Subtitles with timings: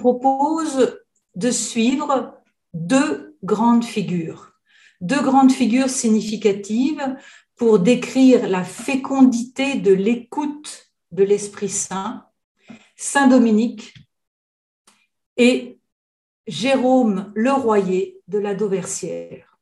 [0.00, 0.98] propose
[1.36, 2.34] de suivre
[2.74, 4.52] deux grandes figures,
[5.00, 7.16] deux grandes figures significatives
[7.60, 12.24] pour décrire la fécondité de l'écoute de l'Esprit Saint,
[12.96, 13.92] Saint Dominique
[15.36, 15.78] et
[16.46, 19.58] Jérôme Leroyer de la Dauversière.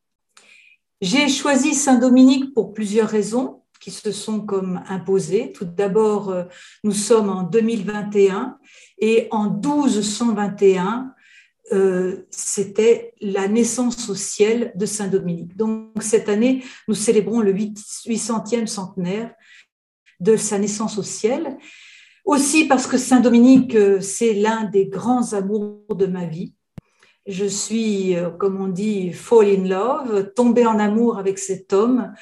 [1.00, 5.50] J'ai choisi Saint Dominique pour plusieurs raisons qui se sont comme imposées.
[5.50, 6.44] Tout d'abord, euh,
[6.84, 8.58] nous sommes en 2021
[8.98, 11.14] et en 1221,
[11.72, 15.56] euh, c'était la naissance au ciel de Saint Dominique.
[15.56, 19.34] Donc cette année, nous célébrons le 800e centenaire
[20.20, 21.58] de sa naissance au ciel.
[22.24, 26.54] Aussi parce que Saint Dominique, euh, c'est l'un des grands amours de ma vie.
[27.26, 32.12] Je suis, euh, comme on dit, fall in love, tombée en amour avec cet homme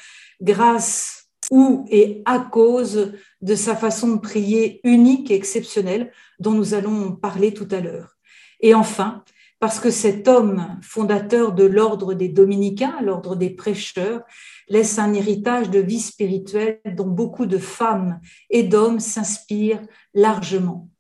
[0.41, 6.74] grâce ou et à cause de sa façon de prier unique et exceptionnelle dont nous
[6.74, 8.17] allons parler tout à l'heure.
[8.61, 9.22] Et enfin,
[9.58, 14.22] parce que cet homme fondateur de l'ordre des dominicains, l'ordre des prêcheurs,
[14.68, 20.90] laisse un héritage de vie spirituelle dont beaucoup de femmes et d'hommes s'inspirent largement.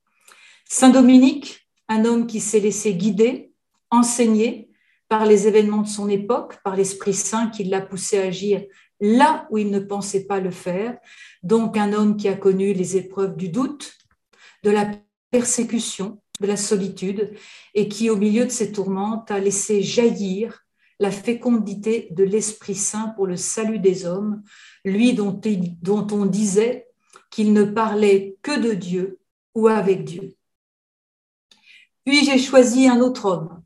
[0.68, 3.52] Saint Dominique, un homme qui s'est laissé guider,
[3.90, 4.70] enseigner
[5.08, 8.64] par les événements de son époque, par l'Esprit Saint qui l'a poussé à agir
[9.00, 10.96] là où il ne pensait pas le faire,
[11.42, 13.92] donc un homme qui a connu les épreuves du doute,
[14.64, 14.90] de la
[15.30, 17.34] persécution, de la solitude,
[17.74, 20.64] et qui, au milieu de ces tourmentes, a laissé jaillir
[20.98, 24.42] la fécondité de l'Esprit Saint pour le salut des hommes,
[24.84, 25.40] lui dont,
[25.82, 26.86] dont on disait
[27.30, 29.18] qu'il ne parlait que de Dieu
[29.54, 30.34] ou avec Dieu.
[32.04, 33.62] Puis j'ai choisi un autre homme,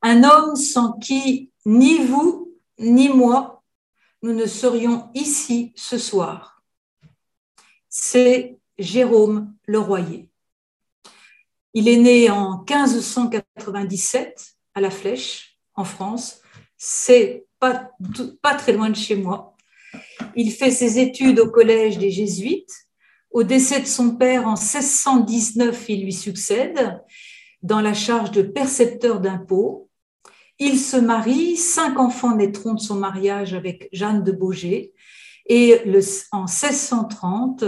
[0.00, 3.62] un homme sans qui ni vous ni moi
[4.22, 6.62] nous ne serions ici ce soir.
[7.88, 10.31] C'est Jérôme Leroyer.
[11.74, 16.40] Il est né en 1597 à La Flèche, en France.
[16.76, 17.90] C'est pas,
[18.42, 19.56] pas très loin de chez moi.
[20.36, 22.74] Il fait ses études au collège des Jésuites.
[23.30, 27.00] Au décès de son père en 1619, il lui succède
[27.62, 29.88] dans la charge de percepteur d'impôts.
[30.58, 34.92] Il se marie, cinq enfants naîtront de son mariage avec Jeanne de Beaugé.
[35.46, 35.80] Et
[36.30, 37.64] en 1630,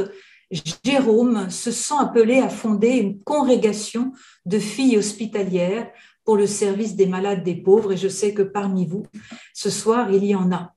[0.85, 4.13] Jérôme se sent appelé à fonder une congrégation
[4.47, 5.91] de filles hospitalières
[6.25, 7.93] pour le service des malades des pauvres.
[7.93, 9.05] Et je sais que parmi vous,
[9.53, 10.75] ce soir, il y en a.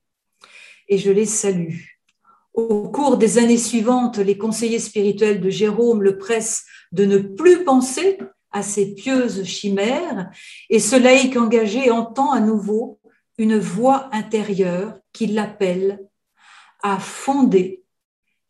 [0.88, 1.76] Et je les salue.
[2.54, 7.64] Au cours des années suivantes, les conseillers spirituels de Jérôme le pressent de ne plus
[7.64, 8.18] penser
[8.50, 10.30] à ces pieuses chimères,
[10.70, 12.98] et ce laïc engagé entend à nouveau
[13.36, 16.00] une voix intérieure qui l'appelle
[16.82, 17.84] à fonder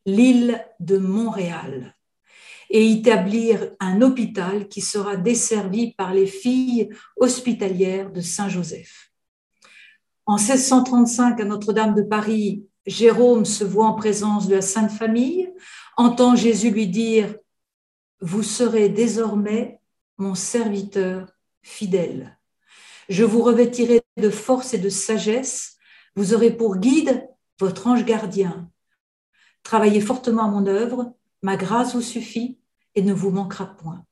[0.09, 1.95] l'île de Montréal
[2.71, 9.11] et établir un hôpital qui sera desservi par les filles hospitalières de Saint-Joseph.
[10.25, 15.51] En 1635, à Notre-Dame de Paris, Jérôme se voit en présence de la Sainte Famille,
[15.97, 17.35] entend Jésus lui dire,
[18.21, 19.81] Vous serez désormais
[20.17, 21.29] mon serviteur
[21.63, 22.39] fidèle.
[23.11, 25.77] Je vous revêtirai de force et de sagesse,
[26.17, 28.71] vous aurez pour guide votre ange gardien
[29.69, 31.13] Travaillez fortement à mon œuvre,
[31.43, 32.59] ma grâce vous suffit
[32.95, 34.03] et ne vous manquera point.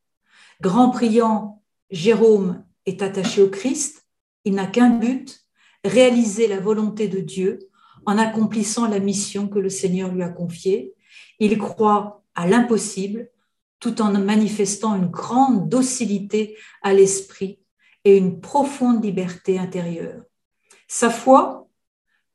[0.61, 4.07] Grand priant, Jérôme est attaché au Christ,
[4.45, 5.47] il n'a qu'un but,
[5.83, 7.59] réaliser la volonté de Dieu
[8.05, 10.93] en accomplissant la mission que le Seigneur lui a confiée.
[11.39, 13.31] Il croit à l'impossible
[13.81, 17.61] tout en manifestant une grande docilité à l'esprit
[18.05, 20.21] et une profonde liberté intérieure.
[20.87, 21.67] Sa foi,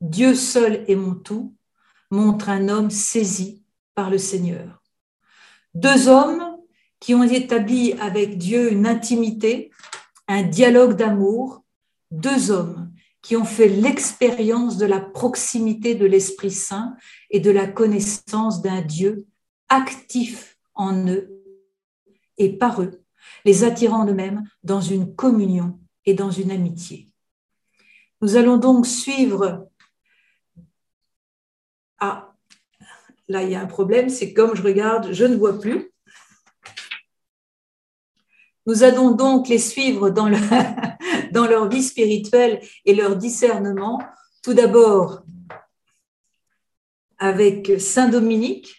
[0.00, 1.54] Dieu seul est mon tout,
[2.12, 3.64] montre un homme saisi
[3.94, 4.82] par le Seigneur.
[5.74, 6.56] Deux hommes
[7.00, 9.70] qui ont établi avec Dieu une intimité,
[10.28, 11.64] un dialogue d'amour,
[12.10, 12.92] deux hommes
[13.22, 16.96] qui ont fait l'expérience de la proximité de l'Esprit Saint
[17.30, 19.26] et de la connaissance d'un Dieu
[19.68, 21.42] actif en eux
[22.36, 23.02] et par eux,
[23.44, 27.08] les attirant eux-mêmes dans une communion et dans une amitié.
[28.20, 29.68] Nous allons donc suivre
[33.32, 35.90] là, il y a un problème, c'est comme je regarde, je ne vois plus.
[38.66, 43.98] Nous allons donc les suivre dans, leur vie spirituelle et leur discernement.
[44.42, 45.22] Tout d'abord,
[47.18, 48.76] avec Saint Dominique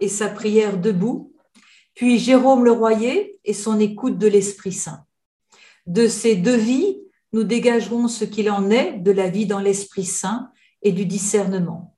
[0.00, 1.32] et sa prière debout,
[1.94, 5.04] puis Jérôme le Royer et son écoute de l'Esprit Saint.
[5.86, 10.04] De ces deux vies, nous dégagerons ce qu'il en est de la vie dans l'Esprit
[10.04, 10.50] Saint
[10.82, 11.96] et du discernement.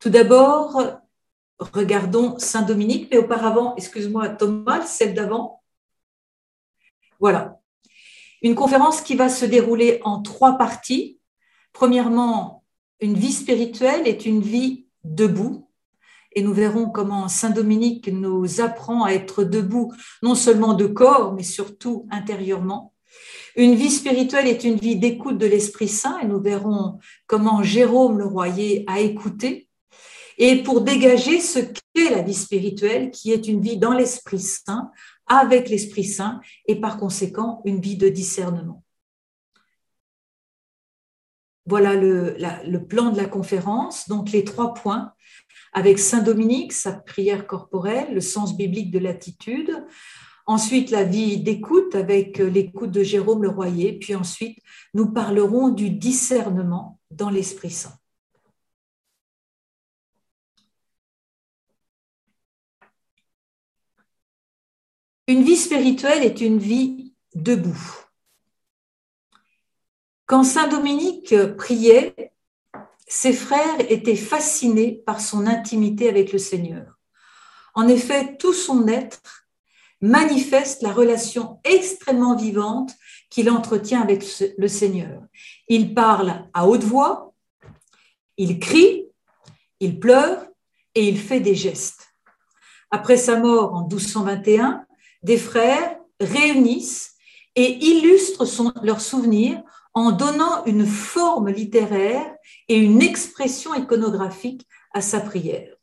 [0.00, 0.82] Tout d'abord,
[1.58, 5.62] regardons Saint Dominique, mais auparavant, excuse-moi Thomas, celle d'avant.
[7.20, 7.58] Voilà.
[8.42, 11.18] Une conférence qui va se dérouler en trois parties.
[11.72, 12.64] Premièrement,
[13.00, 15.68] une vie spirituelle est une vie debout.
[16.32, 19.92] Et nous verrons comment Saint Dominique nous apprend à être debout,
[20.22, 22.92] non seulement de corps, mais surtout intérieurement.
[23.56, 26.98] Une vie spirituelle est une vie d'écoute de l'Esprit Saint et nous verrons
[27.28, 29.63] comment Jérôme le Royer a écouté.
[30.38, 34.90] Et pour dégager ce qu'est la vie spirituelle, qui est une vie dans l'Esprit Saint,
[35.26, 38.82] avec l'Esprit Saint, et par conséquent une vie de discernement.
[41.66, 45.12] Voilà le, plan de la conférence, donc les trois points,
[45.72, 49.84] avec Saint Dominique, sa prière corporelle, le sens biblique de l'attitude,
[50.46, 53.98] Ensuite, la vie d'écoute avec euh, l'écoute de Jérôme le Royer.
[53.98, 54.58] Puis ensuite,
[54.92, 57.94] nous parlerons du discernement dans l'Esprit Saint.
[65.26, 68.04] Une vie spirituelle est une vie debout.
[70.26, 72.32] Quand Saint Dominique priait,
[73.06, 76.98] ses frères étaient fascinés par son intimité avec le Seigneur.
[77.74, 79.46] En effet, tout son être
[80.00, 82.92] manifeste la relation extrêmement vivante
[83.30, 84.24] qu'il entretient avec
[84.58, 85.22] le Seigneur.
[85.68, 87.32] Il parle à haute voix,
[88.36, 89.06] il crie,
[89.80, 90.46] il pleure
[90.94, 92.14] et il fait des gestes.
[92.90, 94.86] Après sa mort en 1221,
[95.24, 97.14] des frères réunissent
[97.56, 98.46] et illustrent
[98.82, 99.62] leurs souvenirs
[99.94, 102.34] en donnant une forme littéraire
[102.68, 105.74] et une expression iconographique à sa prière.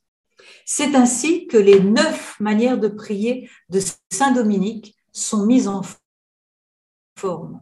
[0.66, 3.80] C'est ainsi que les neuf manières de prier de
[4.12, 5.82] Saint Dominique sont mises en
[7.18, 7.62] forme.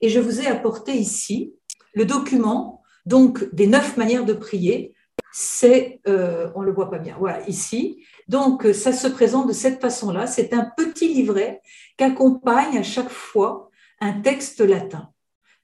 [0.00, 1.54] Et je vous ai apporté ici
[1.94, 4.94] le document donc des neuf manières de prier.
[5.38, 8.02] C'est, euh, on le voit pas bien, voilà ici.
[8.26, 10.26] Donc ça se présente de cette façon-là.
[10.26, 11.60] C'est un petit livret
[11.98, 13.68] qu'accompagne à chaque fois
[14.00, 15.10] un texte latin.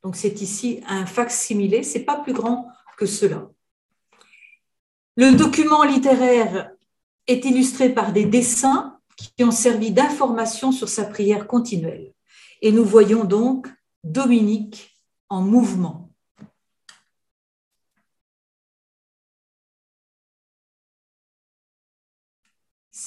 [0.02, 1.84] Donc c'est ici un facsimilé.
[1.84, 3.48] C'est pas plus grand que cela.
[5.16, 6.72] Le document littéraire
[7.26, 12.12] est illustré par des dessins qui ont servi d'information sur sa prière continuelle.
[12.60, 13.68] Et nous voyons donc
[14.04, 14.98] Dominique
[15.30, 16.01] en mouvement.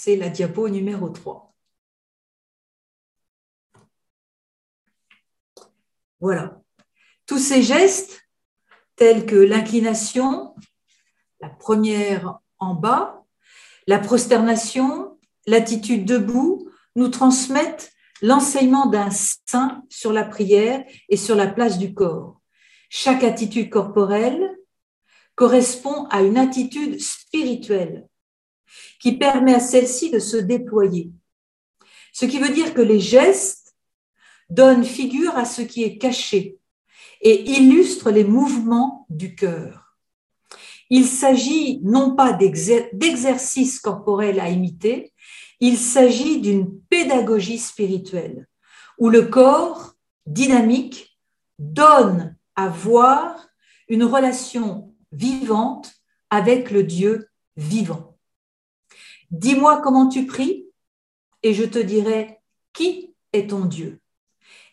[0.05, 1.51] C'est la diapo numéro 3.
[6.19, 6.61] Voilà.
[7.25, 8.21] Tous ces gestes,
[8.95, 10.53] tels que l'inclination,
[11.41, 13.25] la première en bas,
[13.87, 15.17] la prosternation,
[15.47, 17.91] l'attitude debout, nous transmettent
[18.21, 22.39] l'enseignement d'un saint sur la prière et sur la place du corps.
[22.91, 24.55] Chaque attitude corporelle
[25.33, 28.07] correspond à une attitude spirituelle
[28.99, 31.11] qui permet à celle-ci de se déployer.
[32.13, 33.75] Ce qui veut dire que les gestes
[34.49, 36.57] donnent figure à ce qui est caché
[37.21, 39.97] et illustrent les mouvements du cœur.
[40.89, 45.13] Il s'agit non pas d'exercices corporels à imiter,
[45.59, 48.47] il s'agit d'une pédagogie spirituelle
[48.97, 51.19] où le corps dynamique
[51.59, 53.47] donne à voir
[53.87, 55.93] une relation vivante
[56.29, 58.14] avec le Dieu vivant.
[59.31, 60.67] Dis-moi comment tu pries
[61.43, 62.39] et je te dirai
[62.73, 63.99] qui est ton Dieu.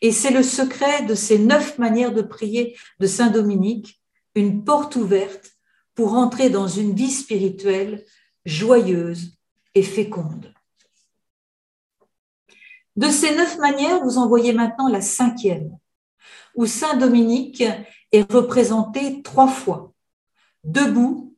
[0.00, 4.00] Et c'est le secret de ces neuf manières de prier de Saint Dominique,
[4.34, 5.52] une porte ouverte
[5.94, 8.04] pour entrer dans une vie spirituelle
[8.44, 9.36] joyeuse
[9.74, 10.52] et féconde.
[12.96, 15.78] De ces neuf manières, vous en voyez maintenant la cinquième,
[16.54, 17.62] où Saint Dominique
[18.12, 19.92] est représenté trois fois,
[20.64, 21.31] debout,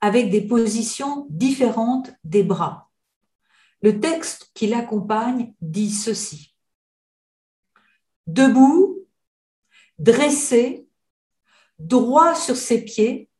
[0.00, 2.90] avec des positions différentes des bras.
[3.82, 6.54] Le texte qui l'accompagne dit ceci.
[8.26, 9.06] Debout,
[9.98, 10.88] dressé,
[11.78, 13.30] droit sur ses pieds,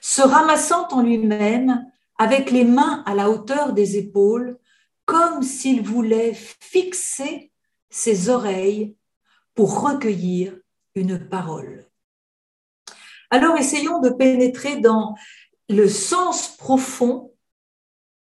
[0.00, 4.58] se ramassant en lui-même avec les mains à la hauteur des épaules,
[5.04, 7.52] comme s'il voulait fixer
[7.90, 8.96] ses oreilles
[9.54, 10.56] pour recueillir
[10.94, 11.86] une parole.
[13.30, 15.14] Alors essayons de pénétrer dans
[15.68, 17.32] le sens profond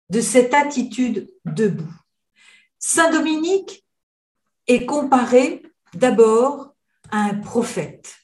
[0.09, 1.93] de cette attitude debout.
[2.79, 3.85] Saint Dominique
[4.67, 5.63] est comparé
[5.93, 6.73] d'abord
[7.11, 8.15] à un prophète.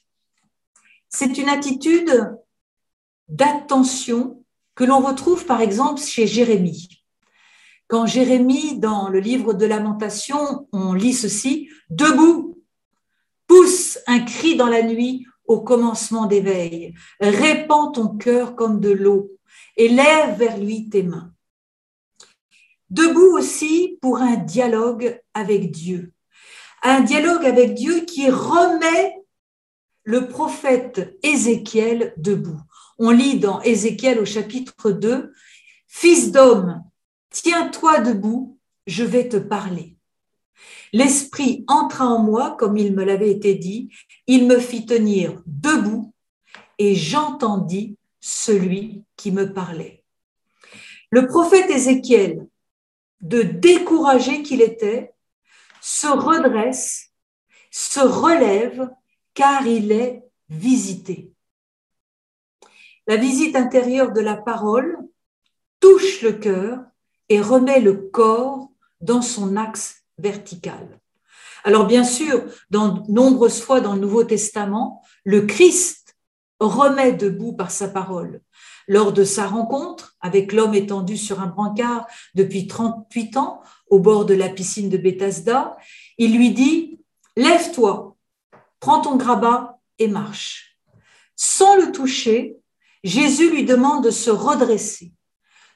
[1.08, 2.36] C'est une attitude
[3.28, 7.04] d'attention que l'on retrouve par exemple chez Jérémie.
[7.88, 12.62] Quand Jérémie, dans le livre de Lamentation, on lit ceci, Debout,
[13.48, 19.32] pousse un cri dans la nuit au commencement d'éveil, répands ton cœur comme de l'eau
[19.76, 21.32] et lève vers lui tes mains.
[22.88, 26.12] Debout aussi pour un dialogue avec Dieu,
[26.84, 29.16] un dialogue avec Dieu qui remet
[30.04, 32.60] le prophète Ézéchiel debout.
[33.00, 35.32] On lit dans Ézéchiel au chapitre 2,
[35.88, 36.84] Fils d'homme,
[37.30, 39.96] tiens-toi debout, je vais te parler.
[40.92, 43.90] L'Esprit entra en moi, comme il me l'avait été dit,
[44.26, 46.12] il me fit tenir debout,
[46.78, 50.04] et j'entendis celui qui me parlait.
[51.10, 52.46] Le prophète Ézéchiel,
[53.20, 55.12] de découragé qu'il était,
[55.80, 57.12] se redresse,
[57.70, 58.90] se relève,
[59.34, 61.32] car il est visité.
[63.06, 64.98] La visite intérieure de la parole
[65.80, 66.80] touche le cœur
[67.28, 68.70] et remet le corps
[69.00, 71.00] dans son axe verticale.
[71.64, 76.16] Alors bien sûr, dans nombreuses fois dans le Nouveau Testament, le Christ
[76.58, 78.40] remet debout par sa parole.
[78.88, 84.24] Lors de sa rencontre avec l'homme étendu sur un brancard depuis 38 ans au bord
[84.24, 85.76] de la piscine de Bethesda,
[86.18, 86.98] il lui dit
[87.36, 88.16] Lève-toi,
[88.80, 90.76] prends ton grabat et marche.
[91.36, 92.56] Sans le toucher,
[93.04, 95.12] Jésus lui demande de se redresser,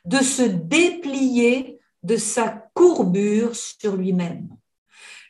[0.04, 4.48] de se déplier de sa courbure sur lui-même.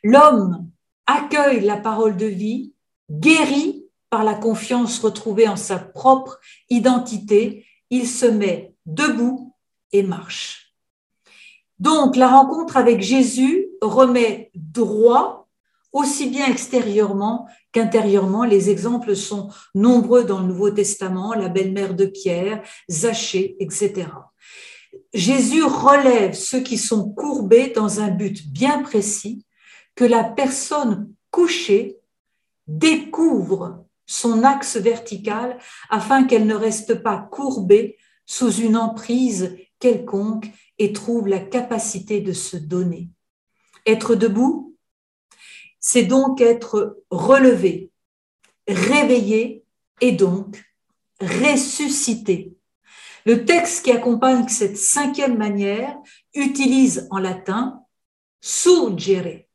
[0.02, 0.68] L'homme
[1.06, 2.74] accueille la parole de vie,
[3.10, 6.38] guéri par la confiance retrouvée en sa propre
[6.70, 9.54] identité, il se met debout
[9.92, 10.74] et marche.
[11.78, 15.48] Donc la rencontre avec Jésus remet droit
[15.92, 18.44] aussi bien extérieurement qu'intérieurement.
[18.44, 24.06] Les exemples sont nombreux dans le Nouveau Testament, la belle-mère de Pierre, Zachée, etc.
[25.12, 29.44] Jésus relève ceux qui sont courbés dans un but bien précis,
[29.94, 31.98] que la personne couchée
[32.66, 35.58] découvre son axe vertical
[35.88, 37.96] afin qu'elle ne reste pas courbée
[38.26, 43.08] sous une emprise quelconque et trouve la capacité de se donner.
[43.86, 44.76] Être debout,
[45.78, 47.90] c'est donc être relevé,
[48.66, 49.64] réveillé
[50.00, 50.64] et donc
[51.20, 52.53] ressuscité.
[53.24, 55.96] Le texte qui accompagne cette cinquième manière
[56.34, 57.82] utilise en latin
[58.40, 59.46] surgere.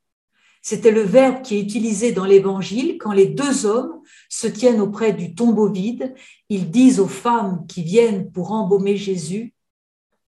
[0.62, 5.14] C'était le verbe qui est utilisé dans l'évangile quand les deux hommes se tiennent auprès
[5.14, 6.16] du tombeau vide.
[6.50, 9.54] Ils disent aux femmes qui viennent pour embaumer Jésus,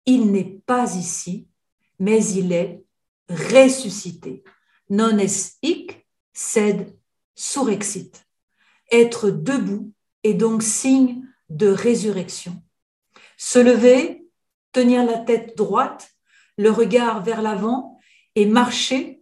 [0.05, 1.47] il n'est pas ici,
[1.99, 2.83] mais il est
[3.29, 4.43] ressuscité.
[4.89, 6.95] Non est hic, sed
[7.35, 8.25] surexit.
[8.91, 9.91] Être debout
[10.23, 12.61] est donc signe de résurrection.
[13.45, 14.25] Se lever,
[14.71, 16.12] tenir la tête droite,
[16.57, 18.00] le regard vers l'avant
[18.35, 19.21] et marcher,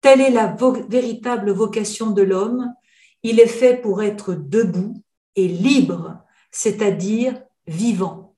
[0.00, 0.56] telle est la
[0.88, 2.72] véritable vocation de l'homme.
[3.24, 5.02] Il est fait pour être debout
[5.34, 6.22] et libre,
[6.52, 8.36] c'est-à-dire vivant.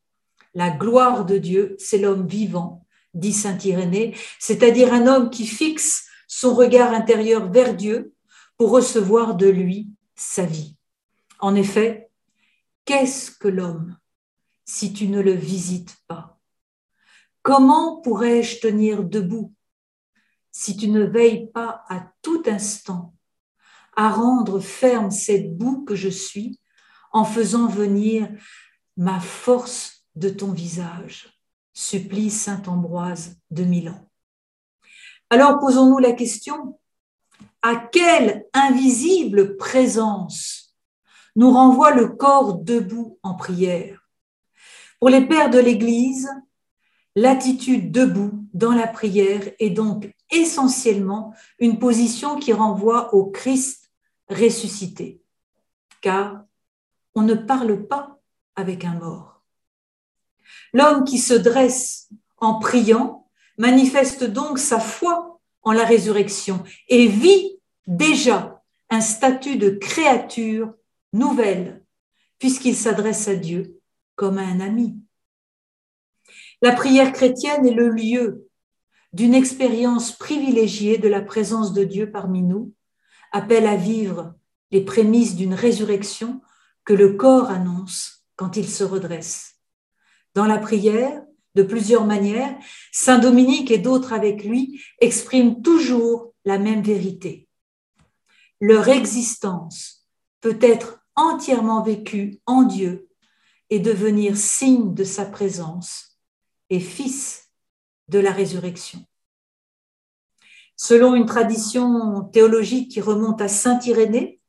[0.54, 6.08] La gloire de Dieu, c'est l'homme vivant, dit Saint Irénée, c'est-à-dire un homme qui fixe
[6.28, 8.14] son regard intérieur vers Dieu
[8.56, 10.76] pour recevoir de lui sa vie.
[11.40, 12.08] En effet,
[12.86, 13.99] qu'est-ce que l'homme?
[14.70, 16.38] Si tu ne le visites pas.
[17.42, 19.52] Comment pourrais-je tenir debout
[20.52, 23.14] si tu ne veilles pas à tout instant
[23.96, 26.60] à rendre ferme cette boue que je suis
[27.12, 28.28] en faisant venir
[28.96, 31.36] ma force de ton visage?
[31.72, 34.08] Supplie Saint Ambroise de Milan.
[35.30, 36.78] Alors posons-nous la question,
[37.62, 40.76] à quelle invisible présence
[41.34, 43.99] nous renvoie le corps debout en prière?
[45.00, 46.28] Pour les pères de l'Église,
[47.16, 53.90] l'attitude debout dans la prière est donc essentiellement une position qui renvoie au Christ
[54.28, 55.22] ressuscité,
[56.02, 56.44] car
[57.14, 58.20] on ne parle pas
[58.54, 59.42] avec un mort.
[60.74, 63.26] L'homme qui se dresse en priant
[63.56, 70.74] manifeste donc sa foi en la résurrection et vit déjà un statut de créature
[71.14, 71.82] nouvelle,
[72.38, 73.79] puisqu'il s'adresse à Dieu
[74.20, 74.98] comme un ami.
[76.60, 78.46] La prière chrétienne est le lieu
[79.14, 82.74] d'une expérience privilégiée de la présence de Dieu parmi nous,
[83.32, 84.34] appelle à vivre
[84.72, 86.42] les prémices d'une résurrection
[86.84, 89.54] que le corps annonce quand il se redresse.
[90.34, 91.22] Dans la prière,
[91.54, 92.54] de plusieurs manières,
[92.92, 97.48] Saint Dominique et d'autres avec lui expriment toujours la même vérité.
[98.60, 100.06] Leur existence
[100.42, 103.09] peut être entièrement vécue en Dieu
[103.70, 106.18] et devenir signe de sa présence
[106.68, 107.50] et fils
[108.08, 109.04] de la résurrection.
[110.76, 114.40] Selon une tradition théologique qui remonte à Saint Irénée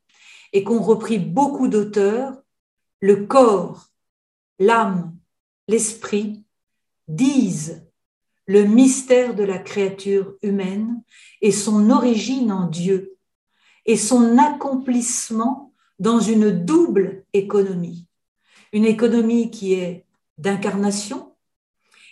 [0.52, 2.34] et qu'ont repris beaucoup d'auteurs,
[3.00, 3.88] le corps,
[4.58, 5.16] l'âme,
[5.68, 6.44] l'esprit
[7.08, 7.86] disent
[8.46, 11.02] le mystère de la créature humaine
[11.40, 13.16] et son origine en Dieu
[13.86, 18.06] et son accomplissement dans une double économie.
[18.72, 20.06] Une économie qui est
[20.38, 21.34] d'incarnation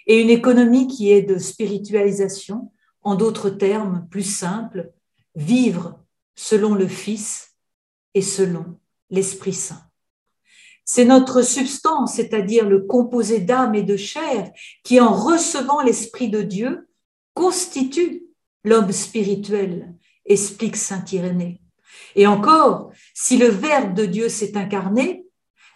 [0.06, 4.92] et une économie qui est de spiritualisation, en d'autres termes plus simples,
[5.34, 5.98] vivre
[6.34, 7.56] selon le Fils
[8.14, 8.78] et selon
[9.10, 9.82] l'Esprit Saint.
[10.84, 14.50] C'est notre substance, c'est-à-dire le composé d'âme et de chair,
[14.82, 16.88] qui en recevant l'Esprit de Dieu
[17.34, 18.24] constitue
[18.64, 19.94] l'homme spirituel,
[20.26, 21.62] explique Saint Irénée.
[22.16, 25.24] Et encore, si le Verbe de Dieu s'est incarné,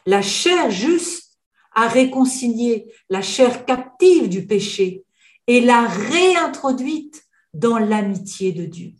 [0.06, 1.38] la chair juste
[1.74, 5.04] a réconcilié la chair captive du péché
[5.46, 8.92] et l'a réintroduite dans l'amitié de Dieu.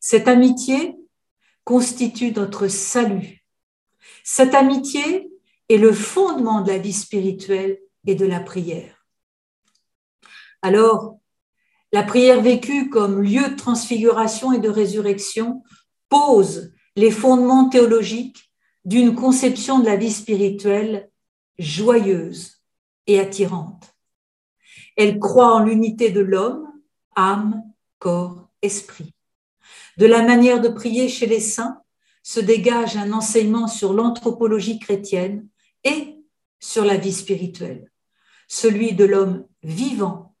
[0.00, 0.96] Cette amitié
[1.64, 3.38] constitue notre salut
[4.30, 5.30] cette amitié
[5.70, 9.06] est le fondement de la vie spirituelle et de la prière.
[10.60, 11.18] Alors,
[11.92, 15.62] la prière vécue comme lieu de transfiguration et de résurrection
[16.10, 18.47] pose les fondements théologiques
[18.84, 21.10] d'une conception de la vie spirituelle
[21.58, 22.62] joyeuse
[23.06, 23.94] et attirante.
[24.96, 26.66] Elle croit en l'unité de l'homme,
[27.16, 27.62] âme,
[27.98, 29.14] corps, esprit.
[29.96, 31.82] De la manière de prier chez les saints,
[32.22, 35.48] se dégage un enseignement sur l'anthropologie chrétienne
[35.82, 36.18] et
[36.60, 37.90] sur la vie spirituelle,
[38.48, 40.34] celui de l'homme vivant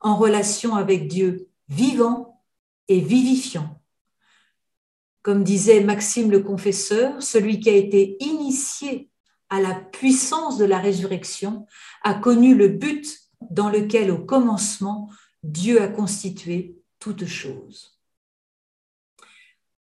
[0.00, 2.42] en relation avec Dieu vivant
[2.88, 3.79] et vivifiant.
[5.22, 9.10] Comme disait Maxime le confesseur, celui qui a été initié
[9.50, 11.66] à la puissance de la résurrection
[12.02, 13.18] a connu le but
[13.50, 15.10] dans lequel au commencement
[15.42, 17.98] Dieu a constitué toutes choses.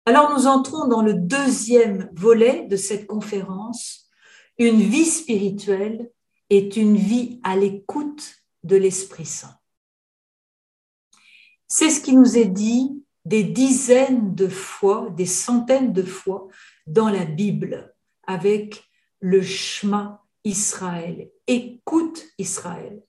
[0.04, 4.08] Alors nous entrons dans le deuxième volet de cette conférence.
[4.58, 6.10] Une vie spirituelle
[6.48, 9.58] est une vie à l'écoute de l'Esprit Saint.
[11.66, 16.46] C'est ce qui nous est dit des dizaines de fois, des centaines de fois
[16.86, 17.92] dans la Bible
[18.24, 21.28] avec le Shema Israël.
[21.48, 23.02] Écoute Israël.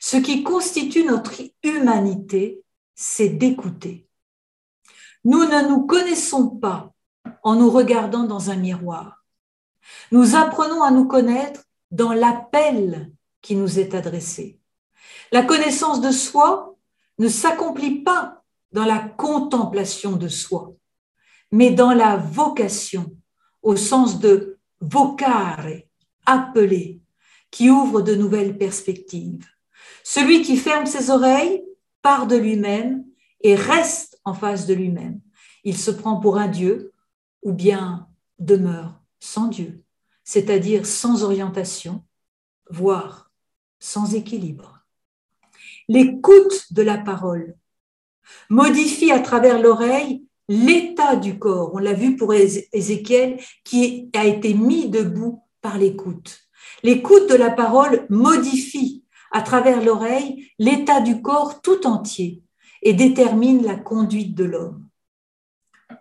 [0.00, 2.64] Ce qui constitue notre humanité,
[2.96, 4.08] c'est d'écouter.
[5.24, 6.92] Nous ne nous connaissons pas
[7.44, 9.24] en nous regardant dans un miroir.
[10.10, 14.58] Nous apprenons à nous connaître dans l'appel qui nous est adressé.
[15.30, 16.76] La connaissance de soi
[17.18, 18.41] ne s'accomplit pas
[18.72, 20.74] dans la contemplation de soi,
[21.50, 23.16] mais dans la vocation,
[23.62, 25.66] au sens de vocare,
[26.26, 27.00] appeler,
[27.50, 29.46] qui ouvre de nouvelles perspectives.
[30.02, 31.62] Celui qui ferme ses oreilles
[32.00, 33.04] part de lui-même
[33.42, 35.20] et reste en face de lui-même.
[35.64, 36.92] Il se prend pour un Dieu
[37.42, 38.08] ou bien
[38.38, 39.84] demeure sans Dieu,
[40.24, 42.04] c'est-à-dire sans orientation,
[42.70, 43.30] voire
[43.78, 44.80] sans équilibre.
[45.88, 47.56] L'écoute de la parole
[48.48, 51.72] modifie à travers l'oreille l'état du corps.
[51.74, 56.40] On l'a vu pour Ézéchiel qui a été mis debout par l'écoute.
[56.82, 62.42] L'écoute de la parole modifie à travers l'oreille l'état du corps tout entier
[62.82, 64.88] et détermine la conduite de l'homme.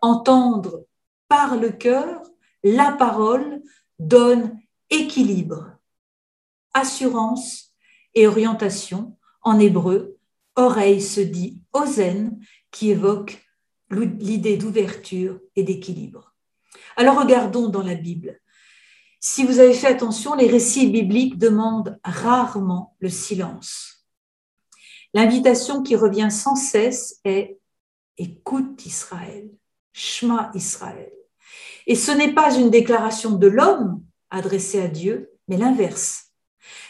[0.02, 0.86] Entendre
[1.28, 2.22] par le cœur,
[2.64, 3.62] la parole
[4.00, 5.72] donne équilibre,
[6.74, 7.74] assurance
[8.14, 9.18] et orientation.
[9.44, 10.20] En hébreu,
[10.62, 12.40] oreille se dit ozen,
[12.72, 13.46] qui évoque
[13.90, 16.34] l'idée d'ouverture et d'équilibre.
[16.96, 18.40] Alors regardons dans la Bible.
[19.20, 24.08] Si vous avez fait attention, les récits bibliques demandent rarement le silence.
[25.14, 27.60] L'invitation qui revient sans cesse est
[28.18, 29.50] écoute Israël,
[29.92, 31.12] Shema Israël.
[31.86, 36.32] Et ce n'est pas une déclaration de l'homme adressée à Dieu, mais l'inverse.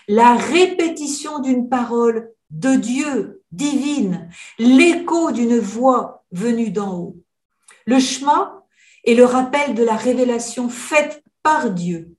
[0.07, 7.17] La répétition d'une parole de Dieu divine, l'écho d'une voix venue d'en haut.
[7.85, 8.65] Le Shema
[9.03, 12.15] est le rappel de la révélation faite par Dieu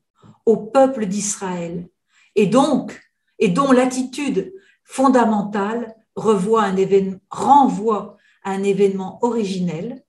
[0.46, 1.88] au peuple d'Israël
[2.34, 3.00] et donc
[3.38, 4.52] et dont l'attitude
[4.84, 10.04] fondamentale revoit un événement, renvoie à un événement originel,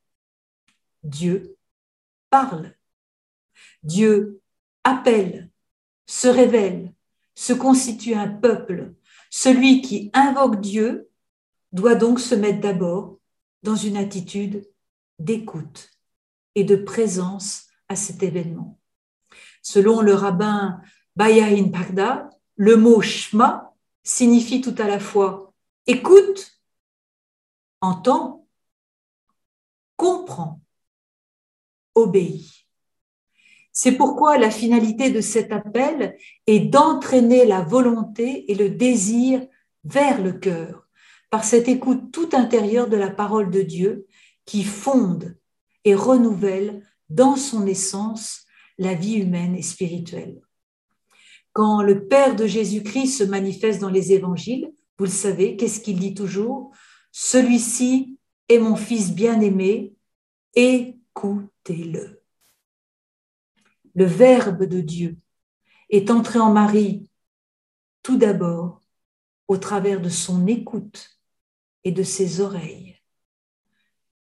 [1.03, 1.57] Dieu
[2.29, 2.73] parle.
[3.83, 4.41] Dieu
[4.83, 5.49] appelle,
[6.05, 6.93] se révèle,
[7.35, 8.93] se constitue un peuple.
[9.29, 11.09] Celui qui invoque Dieu
[11.73, 13.17] doit donc se mettre d'abord
[13.63, 14.67] dans une attitude
[15.19, 15.89] d'écoute
[16.55, 18.79] et de présence à cet événement.
[19.61, 20.81] Selon le rabbin
[21.15, 25.53] Bayahin Pagda, le mot Shma signifie tout à la fois
[25.87, 26.59] écoute,
[27.81, 28.47] entends,
[29.95, 30.61] comprends,
[31.95, 32.67] obéis.
[33.71, 39.45] C'est pourquoi la finalité de cet appel est d'entraîner la volonté et le désir
[39.83, 40.82] vers le cœur,
[41.33, 44.05] par cette écoute tout intérieure de la parole de Dieu
[44.45, 45.35] qui fonde
[45.83, 48.45] et renouvelle dans son essence
[48.77, 50.39] la vie humaine et spirituelle.
[51.51, 55.99] Quand le Père de Jésus-Christ se manifeste dans les évangiles, vous le savez, qu'est-ce qu'il
[55.99, 56.71] dit toujours?
[57.11, 58.15] Celui-ci
[58.47, 59.95] est mon Fils bien-aimé,
[60.53, 62.21] écoutez-le.
[63.95, 65.17] Le Verbe de Dieu
[65.89, 67.09] est entré en Marie
[68.03, 68.81] tout d'abord
[69.47, 71.09] au travers de son écoute
[71.83, 72.97] et de ses oreilles.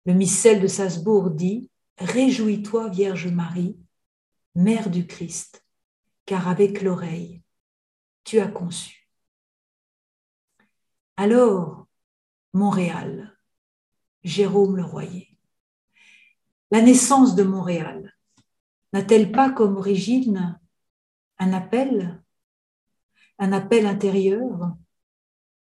[0.07, 3.78] Le missel de Salzbourg dit Réjouis-toi, Vierge Marie,
[4.54, 5.64] Mère du Christ,
[6.26, 7.42] car avec l'oreille,
[8.24, 9.09] tu as conçu.
[11.16, 11.87] Alors,
[12.52, 13.37] Montréal,
[14.24, 15.38] Jérôme Le Royer.
[16.70, 18.12] La naissance de Montréal
[18.92, 20.59] n'a-t-elle pas comme origine
[21.38, 22.22] un appel,
[23.38, 24.74] un appel intérieur,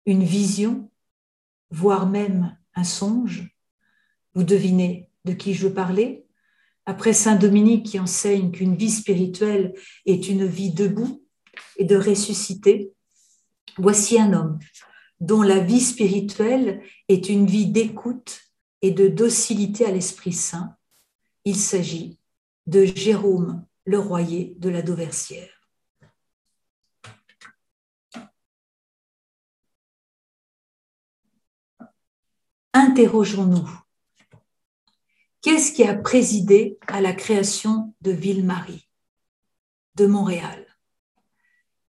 [0.07, 0.90] une vision,
[1.71, 3.55] voire même un songe
[4.35, 6.27] Vous devinez de qui je veux parler?
[6.87, 9.75] Après Saint Dominique qui enseigne qu'une vie spirituelle
[10.07, 11.23] est une vie debout
[11.77, 12.93] et de ressusciter,
[13.77, 14.59] voici un homme
[15.21, 18.41] dont la vie spirituelle est une vie d'écoute
[18.83, 20.75] et de docilité à l'Esprit Saint.
[21.45, 22.19] Il s'agit
[22.67, 25.60] de Jérôme le Royer de la Dauversière.
[32.73, 33.69] Interrogeons-nous.
[35.43, 38.89] Qu'est-ce qui a présidé à la création de Ville-Marie,
[39.97, 40.67] de Montréal?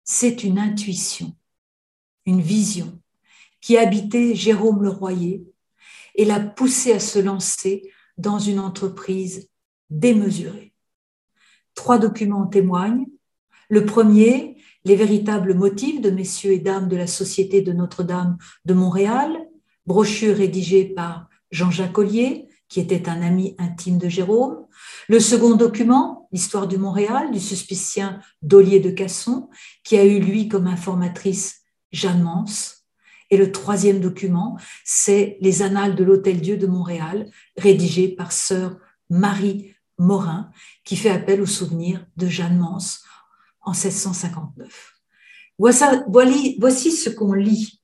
[0.03, 1.35] C'est une intuition,
[2.25, 2.99] une vision
[3.59, 5.43] qui habitait Jérôme Le Royer
[6.15, 9.49] et l'a poussé à se lancer dans une entreprise
[9.91, 10.73] démesurée.
[11.75, 13.05] Trois documents témoignent.
[13.69, 18.73] Le premier, les véritables motifs de messieurs et dames de la Société de Notre-Dame de
[18.73, 19.47] Montréal,
[19.85, 24.65] brochure rédigée par Jean-Jacques Ollier, qui était un ami intime de Jérôme.
[25.09, 29.49] Le second document, l'histoire du Montréal, du suspicien d'Ollier de Casson,
[29.83, 32.85] qui a eu lui comme informatrice Jeanne Mance.
[33.29, 38.77] Et le troisième document, c'est les Annales de l'Hôtel-Dieu de Montréal, rédigé par sœur
[39.09, 40.51] Marie Morin,
[40.85, 43.03] qui fait appel au souvenir de Jeanne Mance
[43.61, 44.95] en 1659.
[45.57, 47.80] Voici, ce qu'on lit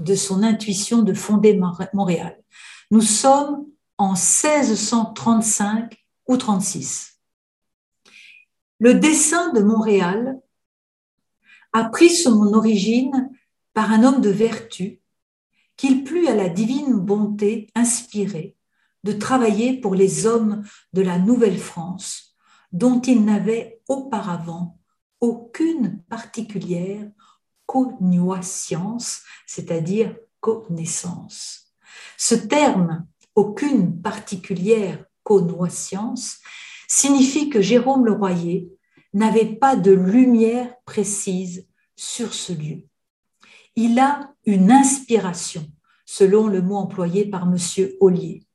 [0.00, 1.60] de son intuition de fonder
[1.92, 2.38] Montréal.
[2.90, 3.66] Nous sommes
[3.98, 7.20] en 1635 ou 36.
[8.80, 10.40] Le dessin de Montréal
[11.72, 13.30] a pris son origine
[13.72, 15.00] par un homme de vertu
[15.76, 18.56] qu'il plut à la divine bonté inspirée
[19.02, 22.34] de travailler pour les hommes de la Nouvelle-France
[22.72, 24.78] dont il n'avait auparavant
[25.20, 27.08] aucune particulière
[29.46, 31.74] c'est-à-dire connaissance.
[32.16, 36.38] Ce terme, aucune particulière cognoscience,
[36.88, 38.68] signifie que Jérôme le Royer
[39.12, 42.84] n'avait pas de lumière précise sur ce lieu.
[43.76, 45.66] Il a une inspiration,
[46.04, 47.56] selon le mot employé par M.
[48.00, 48.46] Ollier.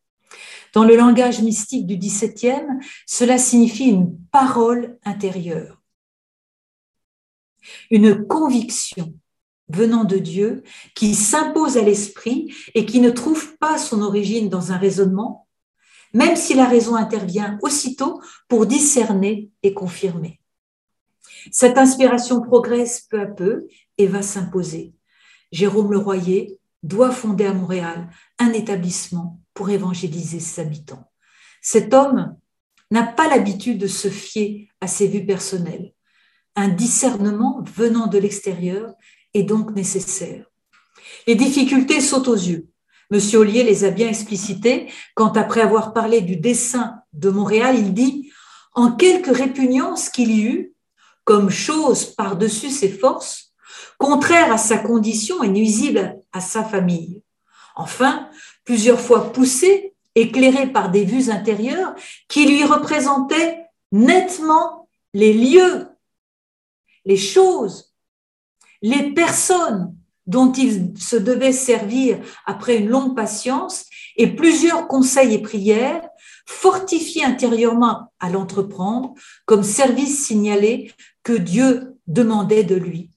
[0.74, 5.79] Dans le langage mystique du XVIIe, cela signifie une parole intérieure,
[7.90, 9.14] une conviction
[9.70, 10.64] venant de Dieu
[10.96, 15.48] qui s'impose à l'esprit et qui ne trouve pas son origine dans un raisonnement,
[16.14, 20.40] même si la raison intervient aussitôt pour discerner et confirmer.
[21.52, 24.94] Cette inspiration progresse peu à peu et va s'imposer.
[25.52, 31.12] Jérôme Le Royer doit fonder à Montréal un établissement pour évangéliser ses habitants.
[31.62, 32.36] Cet homme
[32.92, 35.94] n'a pas l'habitude de se fier à ses vues personnelles.
[36.56, 38.94] Un discernement venant de l'extérieur
[39.34, 40.46] est donc nécessaire.
[41.28, 42.68] Les difficultés sautent aux yeux.
[43.12, 47.94] Monsieur Ollier les a bien explicitées quand, après avoir parlé du dessin de Montréal, il
[47.94, 48.32] dit
[48.74, 50.74] En quelque répugnance qu'il y eut,
[51.24, 53.54] comme chose par-dessus ses forces,
[53.98, 57.22] contraire à sa condition et nuisible à sa famille.
[57.76, 58.30] Enfin,
[58.64, 61.94] plusieurs fois poussé, éclairé par des vues intérieures
[62.28, 65.88] qui lui représentaient nettement les lieux,
[67.06, 67.94] les choses,
[68.82, 69.96] les personnes
[70.28, 73.86] dont il se devait servir après une longue patience
[74.16, 76.08] et plusieurs conseils et prières,
[76.46, 79.14] fortifiés intérieurement à l'entreprendre
[79.46, 83.12] comme service signalé que Dieu demandait de lui,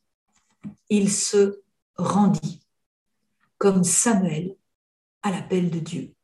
[0.91, 1.61] il se
[1.97, 2.63] rendit,
[3.59, 4.55] comme Samuel
[5.23, 6.15] à l'appel de Dieu.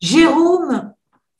[0.00, 0.94] Jérôme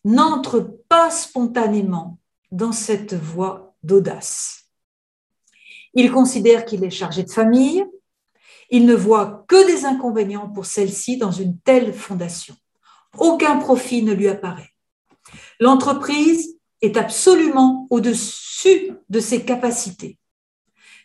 [0.04, 2.18] n'entre pas spontanément
[2.50, 4.57] dans cette voie d'audace.
[5.98, 7.84] Il considère qu'il est chargé de famille,
[8.70, 12.54] il ne voit que des inconvénients pour celle-ci dans une telle fondation.
[13.18, 14.70] Aucun profit ne lui apparaît.
[15.58, 20.20] L'entreprise est absolument au-dessus de ses capacités.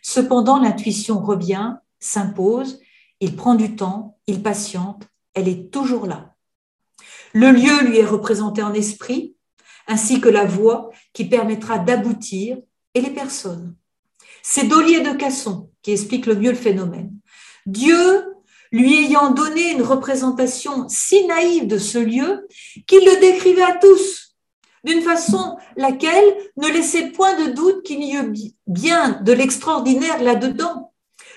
[0.00, 2.78] Cependant, l'intuition revient, s'impose,
[3.18, 6.36] il prend du temps, il patiente, elle est toujours là.
[7.32, 9.34] Le lieu lui est représenté en esprit,
[9.88, 12.58] ainsi que la voie qui permettra d'aboutir
[12.94, 13.74] et les personnes.
[14.46, 17.10] C'est Dollier de Casson qui explique le mieux le phénomène.
[17.64, 18.26] Dieu
[18.72, 22.46] lui ayant donné une représentation si naïve de ce lieu
[22.86, 24.36] qu'il le décrivait à tous,
[24.84, 28.34] d'une façon laquelle ne laissait point de doute qu'il y eût
[28.66, 30.92] bien de l'extraordinaire là-dedans.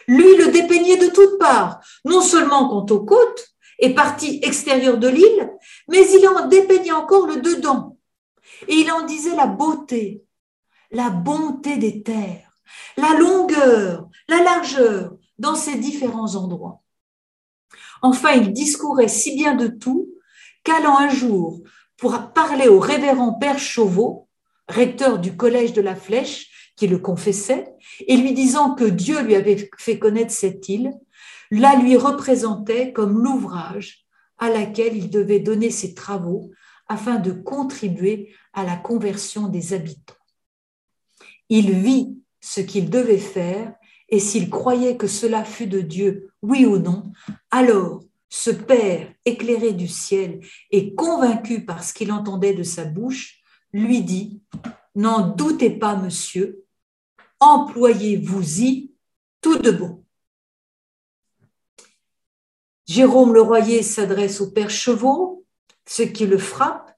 [0.09, 3.47] Lui le dépeignait de toutes parts, non seulement quant aux côtes
[3.79, 5.49] et parties extérieures de l'île,
[5.87, 7.97] mais il en dépeignait encore le dedans.
[8.67, 10.25] Et il en disait la beauté,
[10.91, 12.46] la bonté des terres,
[12.97, 16.81] la longueur, la largeur, dans ces différents endroits.
[18.01, 20.09] Enfin, il discourait si bien de tout
[20.63, 21.61] qu'allant un jour
[21.97, 24.27] pour parler au révérend Père Chauveau,
[24.67, 27.73] recteur du collège de la Flèche, qui le confessait,
[28.07, 30.93] et lui disant que Dieu lui avait fait connaître cette île,
[31.49, 34.05] la lui représentait comme l'ouvrage
[34.37, 36.51] à laquelle il devait donner ses travaux
[36.87, 40.13] afin de contribuer à la conversion des habitants.
[41.49, 43.73] Il vit ce qu'il devait faire
[44.07, 47.11] et s'il croyait que cela fût de Dieu, oui ou non,
[47.51, 50.39] alors ce Père éclairé du ciel
[50.71, 53.41] et convaincu par ce qu'il entendait de sa bouche,
[53.73, 54.41] lui dit,
[54.95, 56.63] N'en doutez pas, monsieur,
[57.41, 58.93] employez-vous-y
[59.41, 60.05] tout de bon.
[62.87, 65.45] Jérôme le Royer s'adresse au Père Chevaux.
[65.85, 66.97] Ce qui le frappe,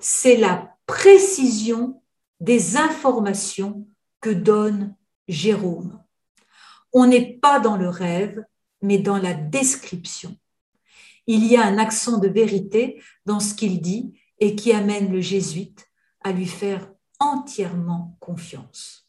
[0.00, 2.02] c'est la précision
[2.40, 3.86] des informations
[4.20, 4.94] que donne
[5.28, 6.02] Jérôme
[6.92, 8.44] on n'est pas dans le rêve,
[8.82, 10.36] mais dans la description.
[11.26, 15.20] Il y a un accent de vérité dans ce qu'il dit et qui amène le
[15.20, 15.86] jésuite
[16.22, 19.08] à lui faire entièrement confiance.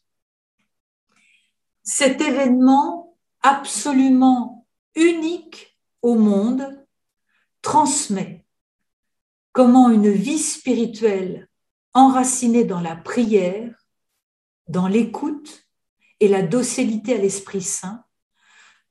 [1.82, 6.86] Cet événement absolument unique au monde
[7.62, 8.44] transmet
[9.52, 11.48] comment une vie spirituelle
[11.94, 13.79] enracinée dans la prière,
[14.70, 15.66] dans l'écoute,
[16.20, 18.04] et la docilité à l'Esprit Saint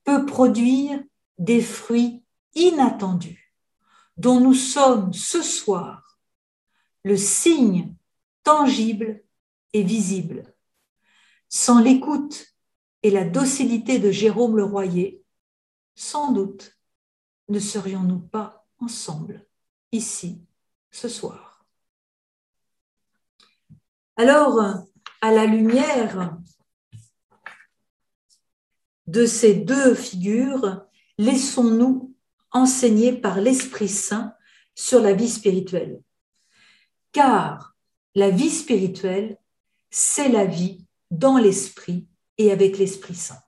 [0.04, 1.02] peut produire
[1.38, 2.22] des fruits
[2.54, 3.54] inattendus
[4.18, 6.18] dont nous sommes ce soir
[7.04, 7.94] le signe
[8.42, 9.24] tangible
[9.72, 10.54] et visible.
[11.48, 12.54] Sans l'écoute
[13.02, 15.24] et la docilité de Jérôme le Royer,
[15.94, 16.76] sans doute
[17.48, 19.46] ne serions-nous pas ensemble
[19.92, 20.44] ici
[20.90, 21.64] ce soir.
[24.16, 24.84] Alors,
[25.20, 26.36] à la lumière
[29.06, 30.84] de ces deux figures,
[31.18, 32.14] laissons-nous
[32.52, 34.34] enseigner par l'Esprit Saint
[34.74, 36.00] sur la vie spirituelle.
[37.12, 37.74] Car
[38.14, 39.36] la vie spirituelle,
[39.90, 42.06] c'est la vie dans l'Esprit
[42.38, 43.40] et avec l'Esprit Saint.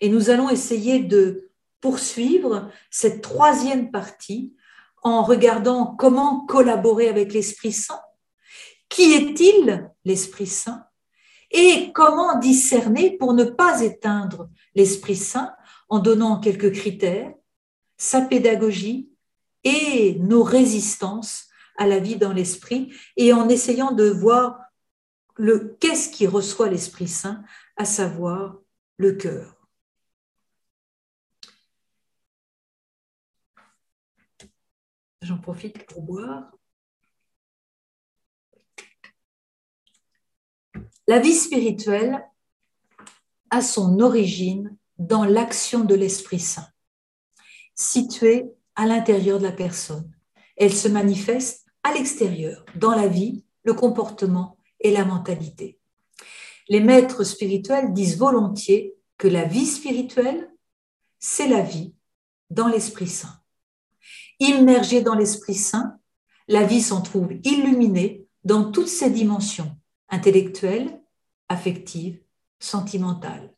[0.00, 1.50] Et nous allons essayer de
[1.80, 4.56] poursuivre cette troisième partie
[5.02, 8.00] en regardant comment collaborer avec l'Esprit Saint.
[8.88, 10.86] Qui est-il, l'Esprit Saint?
[11.56, 15.54] Et comment discerner pour ne pas éteindre l'Esprit Saint
[15.88, 17.32] en donnant quelques critères,
[17.96, 19.08] sa pédagogie
[19.62, 24.58] et nos résistances à la vie dans l'esprit et en essayant de voir
[25.36, 27.44] le qu'est-ce qui reçoit l'Esprit Saint,
[27.76, 28.58] à savoir
[28.96, 29.68] le cœur.
[35.22, 36.50] J'en profite pour boire.
[41.06, 42.24] La vie spirituelle
[43.50, 46.68] a son origine dans l'action de l'Esprit Saint,
[47.74, 50.10] située à l'intérieur de la personne.
[50.56, 55.78] Elle se manifeste à l'extérieur, dans la vie, le comportement et la mentalité.
[56.68, 60.50] Les maîtres spirituels disent volontiers que la vie spirituelle,
[61.18, 61.94] c'est la vie
[62.48, 63.40] dans l'Esprit Saint.
[64.40, 65.98] Immergée dans l'Esprit Saint,
[66.48, 69.76] la vie s'en trouve illuminée dans toutes ses dimensions,
[70.08, 71.00] intellectuelles,
[71.48, 72.20] affectives,
[72.58, 73.54] sentimentale.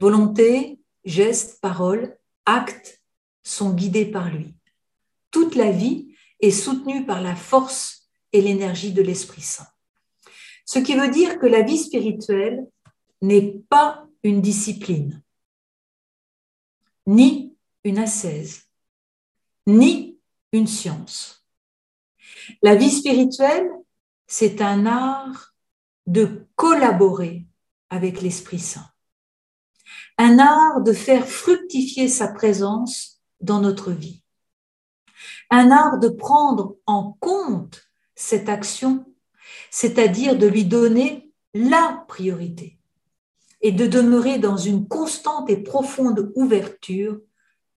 [0.00, 3.02] Volonté, geste, parole, acte
[3.42, 4.54] sont guidés par lui.
[5.30, 9.68] Toute la vie est soutenue par la force et l'énergie de l'Esprit Saint.
[10.64, 12.66] Ce qui veut dire que la vie spirituelle
[13.20, 15.22] n'est pas une discipline,
[17.06, 18.68] ni une ascèse,
[19.66, 20.18] ni
[20.52, 21.46] une science.
[22.62, 23.70] La vie spirituelle,
[24.26, 25.51] c'est un art
[26.06, 27.46] de collaborer
[27.90, 28.88] avec l'Esprit Saint,
[30.18, 34.22] un art de faire fructifier sa présence dans notre vie,
[35.50, 37.82] un art de prendre en compte
[38.14, 39.04] cette action,
[39.70, 42.78] c'est-à-dire de lui donner la priorité
[43.60, 47.20] et de demeurer dans une constante et profonde ouverture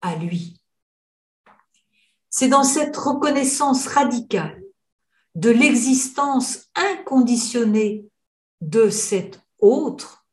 [0.02, 0.62] à lui.
[2.30, 4.62] C'est dans cette reconnaissance radicale
[5.36, 8.06] de l'existence inconditionnée
[8.70, 10.26] de cet autre,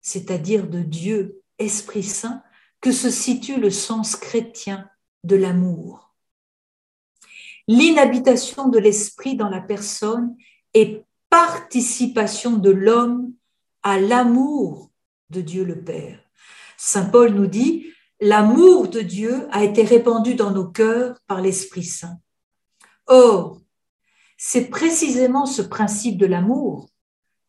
[0.00, 2.42] c'est-à-dire de Dieu, Esprit Saint,
[2.80, 4.88] que se situe le sens chrétien
[5.24, 6.14] de l'amour.
[7.68, 10.36] L'inhabitation de l'esprit dans la personne
[10.74, 13.32] est participation de l'homme
[13.82, 14.90] à l'amour
[15.30, 16.18] de Dieu le Père.
[16.76, 17.86] Saint Paul nous dit,
[18.20, 22.18] l'amour de Dieu a été répandu dans nos cœurs par l'Esprit Saint.
[23.06, 23.60] Or,
[24.36, 26.88] c'est précisément ce principe de l'amour,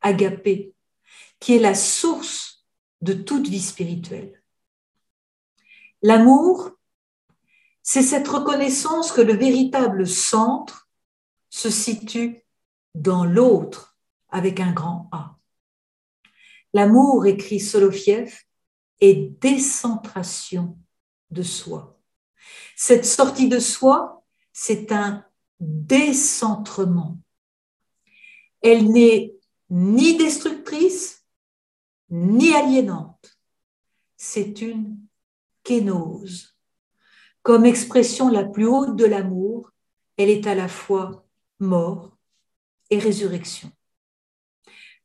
[0.03, 0.73] agapé,
[1.39, 2.65] qui est la source
[3.01, 4.41] de toute vie spirituelle.
[6.01, 6.71] L'amour,
[7.81, 10.89] c'est cette reconnaissance que le véritable centre
[11.49, 12.45] se situe
[12.95, 13.97] dans l'autre
[14.29, 15.37] avec un grand A.
[16.73, 18.33] L'amour, écrit Solofiev,
[18.99, 20.77] est décentration
[21.29, 21.99] de soi.
[22.75, 25.25] Cette sortie de soi, c'est un
[25.59, 27.19] décentrement.
[28.61, 29.33] Elle n'est
[29.69, 31.25] ni destructrice,
[32.09, 33.37] ni aliénante.
[34.17, 34.97] C'est une
[35.63, 36.55] kénose.
[37.41, 39.71] Comme expression la plus haute de l'amour,
[40.17, 41.25] elle est à la fois
[41.59, 42.17] mort
[42.89, 43.71] et résurrection.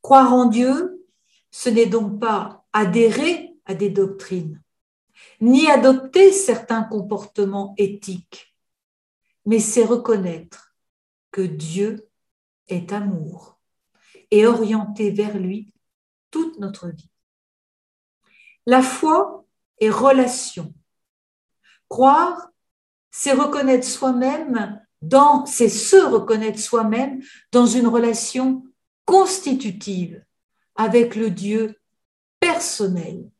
[0.02, 1.04] Croire en Dieu,
[1.50, 4.62] ce n'est donc pas adhérer à des doctrines,
[5.40, 8.54] ni adopter certains comportements éthiques,
[9.46, 10.74] mais c'est reconnaître
[11.30, 12.08] que Dieu
[12.68, 13.57] est amour
[14.30, 15.72] et orienter vers lui
[16.30, 17.10] toute notre vie.
[18.66, 19.44] La foi
[19.80, 20.74] est relation.
[21.88, 22.50] Croire,
[23.10, 28.64] c'est reconnaître soi-même dans, c'est se reconnaître soi-même dans une relation
[29.04, 30.22] constitutive
[30.74, 31.80] avec le Dieu
[32.40, 33.30] personnel.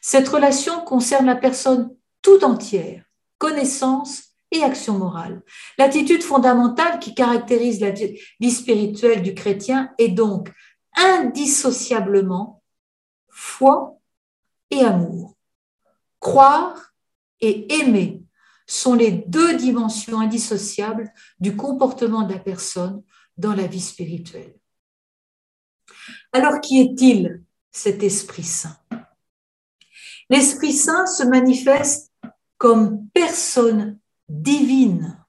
[0.00, 3.04] Cette relation concerne la personne tout entière,
[3.38, 5.42] connaissance et action morale.
[5.78, 10.50] L'attitude fondamentale qui caractérise la vie spirituelle du chrétien est donc
[10.96, 12.62] indissociablement
[13.28, 13.98] foi
[14.70, 15.36] et amour.
[16.20, 16.92] Croire
[17.40, 18.22] et aimer
[18.66, 23.02] sont les deux dimensions indissociables du comportement de la personne
[23.36, 24.54] dans la vie spirituelle.
[26.32, 28.78] Alors qui est-il cet Esprit Saint?
[30.28, 32.12] L'Esprit Saint se manifeste
[32.58, 33.98] comme personne
[34.28, 35.24] divine,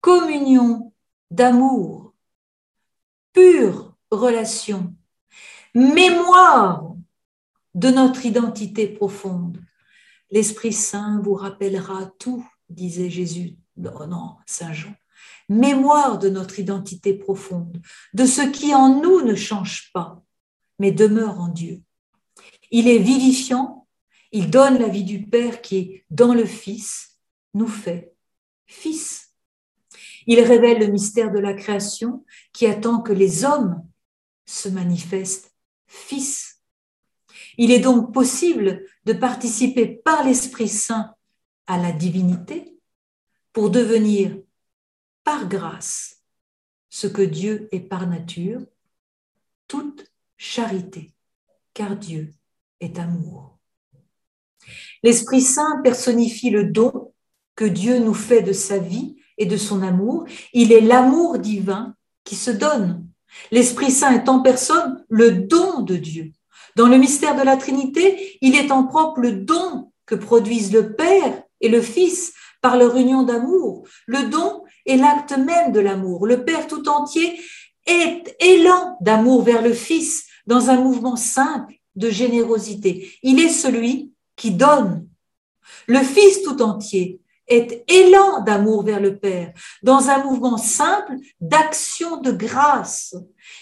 [0.00, 0.92] communion
[1.30, 2.14] d'amour,
[3.32, 4.94] pure relation,
[5.74, 6.94] mémoire
[7.74, 9.60] de notre identité profonde.
[10.30, 13.56] L'Esprit Saint vous rappellera tout, disait Jésus.
[13.76, 14.94] Non, non, Saint Jean
[15.50, 17.82] mémoire de notre identité profonde,
[18.14, 20.22] de ce qui en nous ne change pas,
[20.78, 21.82] mais demeure en Dieu.
[22.70, 23.86] Il est vivifiant,
[24.30, 27.09] il donne la vie du Père qui est dans le Fils,
[27.54, 28.12] nous fait
[28.66, 29.34] fils.
[30.26, 33.84] Il révèle le mystère de la création qui attend que les hommes
[34.44, 35.54] se manifestent
[35.86, 36.62] fils.
[37.58, 41.14] Il est donc possible de participer par l'Esprit Saint
[41.66, 42.78] à la divinité
[43.52, 44.36] pour devenir
[45.24, 46.24] par grâce
[46.88, 48.60] ce que Dieu est par nature,
[49.68, 51.14] toute charité,
[51.74, 52.34] car Dieu
[52.80, 53.58] est amour.
[55.02, 57.09] L'Esprit Saint personnifie le don
[57.56, 60.24] que Dieu nous fait de sa vie et de son amour.
[60.52, 61.94] Il est l'amour divin
[62.24, 63.06] qui se donne.
[63.50, 66.32] L'Esprit Saint est en personne le don de Dieu.
[66.76, 70.94] Dans le mystère de la Trinité, il est en propre le don que produisent le
[70.94, 73.86] Père et le Fils par leur union d'amour.
[74.06, 76.26] Le don est l'acte même de l'amour.
[76.26, 77.40] Le Père tout entier
[77.86, 83.12] est élan d'amour vers le Fils dans un mouvement simple de générosité.
[83.22, 85.08] Il est celui qui donne.
[85.86, 87.19] Le Fils tout entier
[87.50, 93.14] est élan d'amour vers le Père dans un mouvement simple d'action de grâce.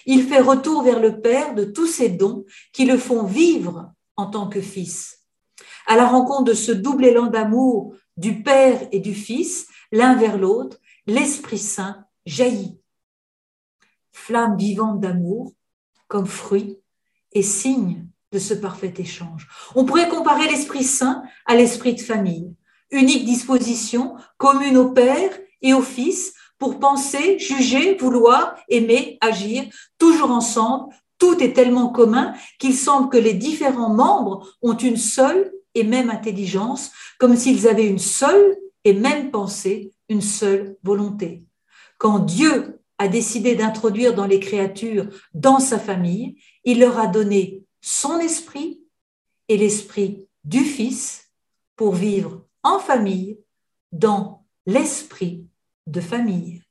[0.07, 4.27] Il fait retour vers le Père de tous ses dons qui le font vivre en
[4.27, 5.25] tant que Fils.
[5.87, 10.37] À la rencontre de ce double élan d'amour du Père et du Fils, l'un vers
[10.37, 12.79] l'autre, l'Esprit Saint jaillit.
[14.13, 15.53] Flamme vivante d'amour
[16.09, 16.79] comme fruit
[17.33, 19.49] est signe de ce parfait échange.
[19.75, 22.55] On pourrait comparer l'Esprit Saint à l'esprit de famille,
[22.91, 25.31] unique disposition commune au Père
[25.63, 29.65] et au Fils pour penser, juger, vouloir, aimer, agir,
[29.99, 30.93] toujours ensemble.
[31.19, 36.11] Tout est tellement commun qu'il semble que les différents membres ont une seule et même
[36.11, 41.45] intelligence, comme s'ils avaient une seule et même pensée, une seule volonté.
[41.99, 47.63] Quand Dieu a décidé d'introduire dans les créatures, dans sa famille, il leur a donné
[47.81, 48.81] son esprit
[49.49, 51.31] et l'esprit du Fils
[51.77, 53.39] pour vivre en famille
[53.93, 55.47] dans l'esprit
[55.87, 56.63] de famille.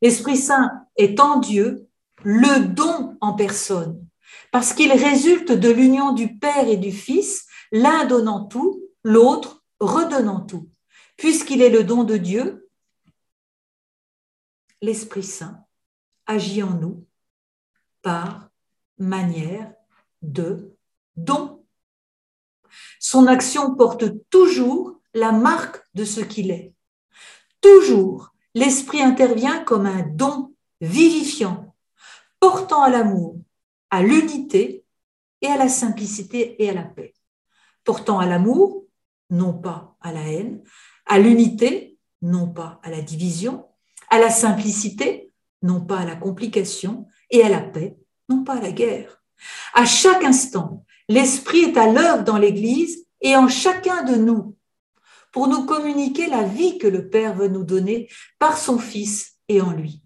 [0.00, 1.88] L'Esprit Saint est en Dieu
[2.24, 4.06] le don en personne,
[4.50, 10.40] parce qu'il résulte de l'union du Père et du Fils, l'un donnant tout, l'autre redonnant
[10.40, 10.68] tout.
[11.16, 12.68] Puisqu'il est le don de Dieu,
[14.80, 15.64] l'Esprit Saint
[16.26, 17.06] agit en nous
[18.02, 18.50] par
[18.98, 19.72] manière
[20.22, 20.76] de
[21.16, 21.51] don.
[23.04, 26.72] Son action porte toujours la marque de ce qu'il est.
[27.60, 31.74] Toujours, l'Esprit intervient comme un don vivifiant,
[32.38, 33.40] portant à l'amour,
[33.90, 34.84] à l'unité
[35.40, 37.12] et à la simplicité et à la paix.
[37.82, 38.84] Portant à l'amour,
[39.30, 40.62] non pas à la haine,
[41.06, 43.66] à l'unité, non pas à la division,
[44.10, 45.32] à la simplicité,
[45.62, 47.96] non pas à la complication, et à la paix,
[48.28, 49.24] non pas à la guerre.
[49.74, 54.56] À chaque instant, l'Esprit est à l'œuvre dans l'Église et en chacun de nous
[55.30, 58.08] pour nous communiquer la vie que le Père veut nous donner
[58.38, 60.02] par son Fils et en lui.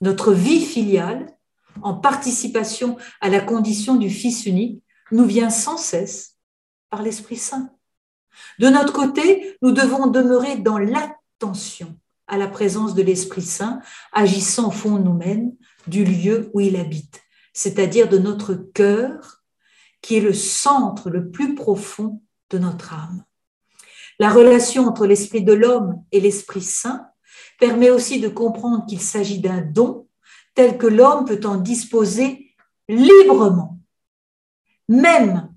[0.00, 1.26] Notre vie filiale,
[1.82, 4.82] en participation à la condition du Fils unique,
[5.12, 6.36] nous vient sans cesse
[6.90, 7.70] par l'Esprit Saint.
[8.58, 11.96] De notre côté, nous devons demeurer dans l'attention
[12.26, 13.80] à la présence de l'Esprit Saint
[14.12, 15.52] agissant au fond nous-mêmes,
[15.86, 17.24] du lieu où il habite
[17.54, 19.43] c'est-à-dire de notre cœur,
[20.04, 23.24] qui est le centre le plus profond de notre âme.
[24.18, 27.08] La relation entre l'esprit de l'homme et l'Esprit Saint
[27.58, 30.06] permet aussi de comprendre qu'il s'agit d'un don
[30.54, 32.54] tel que l'homme peut en disposer
[32.86, 33.80] librement,
[34.90, 35.50] même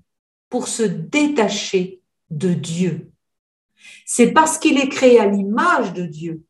[0.48, 3.12] pour se détacher de Dieu.
[4.06, 6.42] C'est parce qu'il est créé à l'image de Dieu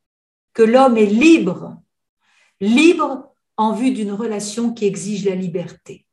[0.54, 1.82] que l'homme est libre,
[2.60, 6.07] libre en vue d'une relation qui exige la liberté.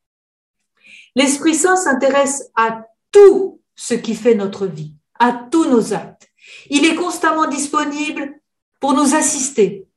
[1.15, 6.29] L'Esprit Saint s'intéresse à tout ce qui fait notre vie, à tous nos actes.
[6.69, 8.39] Il est constamment disponible
[8.79, 9.87] pour nous assister,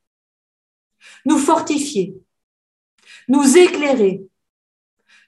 [1.24, 2.16] nous fortifier,
[3.26, 4.22] nous éclairer,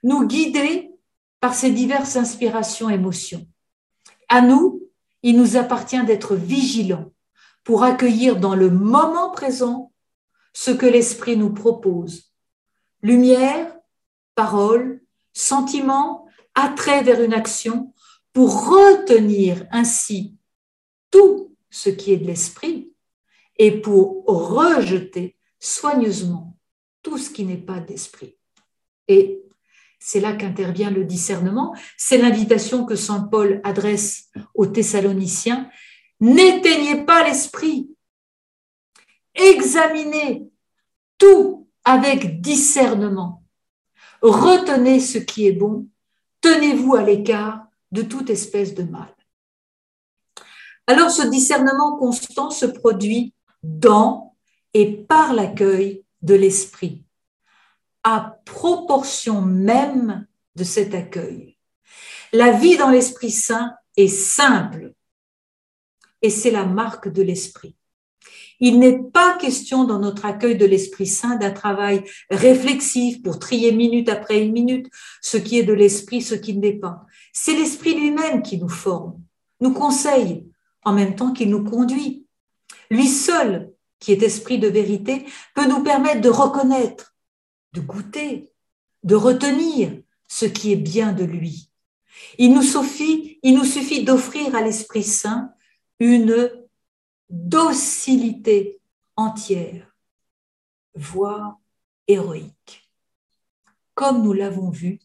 [0.03, 0.91] nous guider
[1.41, 3.47] par ses diverses inspirations, émotions.
[4.29, 4.83] À nous,
[5.23, 7.13] il nous appartient d'être vigilants
[7.65, 9.93] pour accueillir dans le moment présent
[10.53, 12.33] ce que l'Esprit nous propose.
[13.03, 13.77] Lumière,
[14.35, 15.00] parole,
[15.41, 17.93] sentiment, attrait vers une action
[18.33, 20.37] pour retenir ainsi
[21.11, 22.93] tout ce qui est de l'Esprit
[23.59, 26.57] et pour rejeter soigneusement
[27.03, 28.37] tout ce qui n'est pas d'esprit.
[29.09, 29.43] Et
[29.99, 31.75] c'est là qu'intervient le discernement.
[31.97, 35.71] C'est l'invitation que Saint Paul adresse aux Thessaloniciens.
[36.21, 37.91] N'éteignez pas l'esprit,
[39.35, 40.51] Examinez
[41.19, 43.40] tout avec discernement.
[44.23, 45.89] Retenez ce qui est bon.
[46.41, 49.15] Tenez-vous à l'écart de toute espèce de mal.
[50.87, 54.35] Alors ce discernement constant se produit dans
[54.75, 57.05] et par l'accueil de l'esprit,
[58.03, 61.57] à proportion même de cet accueil.
[62.33, 64.95] La vie dans l'Esprit Saint est simple
[66.23, 67.77] et c'est la marque de l'Esprit.
[68.61, 73.73] Il n'est pas question dans notre accueil de l'Esprit Saint d'un travail réflexif pour trier
[73.73, 74.91] minute après une minute
[75.23, 77.07] ce qui est de l'Esprit, ce qui ne l'est pas.
[77.33, 79.19] C'est l'Esprit lui-même qui nous forme,
[79.61, 80.47] nous conseille,
[80.85, 82.27] en même temps qu'il nous conduit.
[82.91, 87.15] Lui seul, qui est esprit de vérité, peut nous permettre de reconnaître,
[87.73, 88.53] de goûter,
[89.05, 89.93] de retenir
[90.29, 91.71] ce qui est bien de lui.
[92.39, 95.51] Il nous suffit, il nous suffit d'offrir à l'Esprit Saint
[95.99, 96.51] une
[97.31, 98.81] docilité
[99.17, 99.97] entière,
[100.95, 101.59] voire
[102.09, 102.91] héroïque,
[103.95, 104.99] comme nous l'avons vu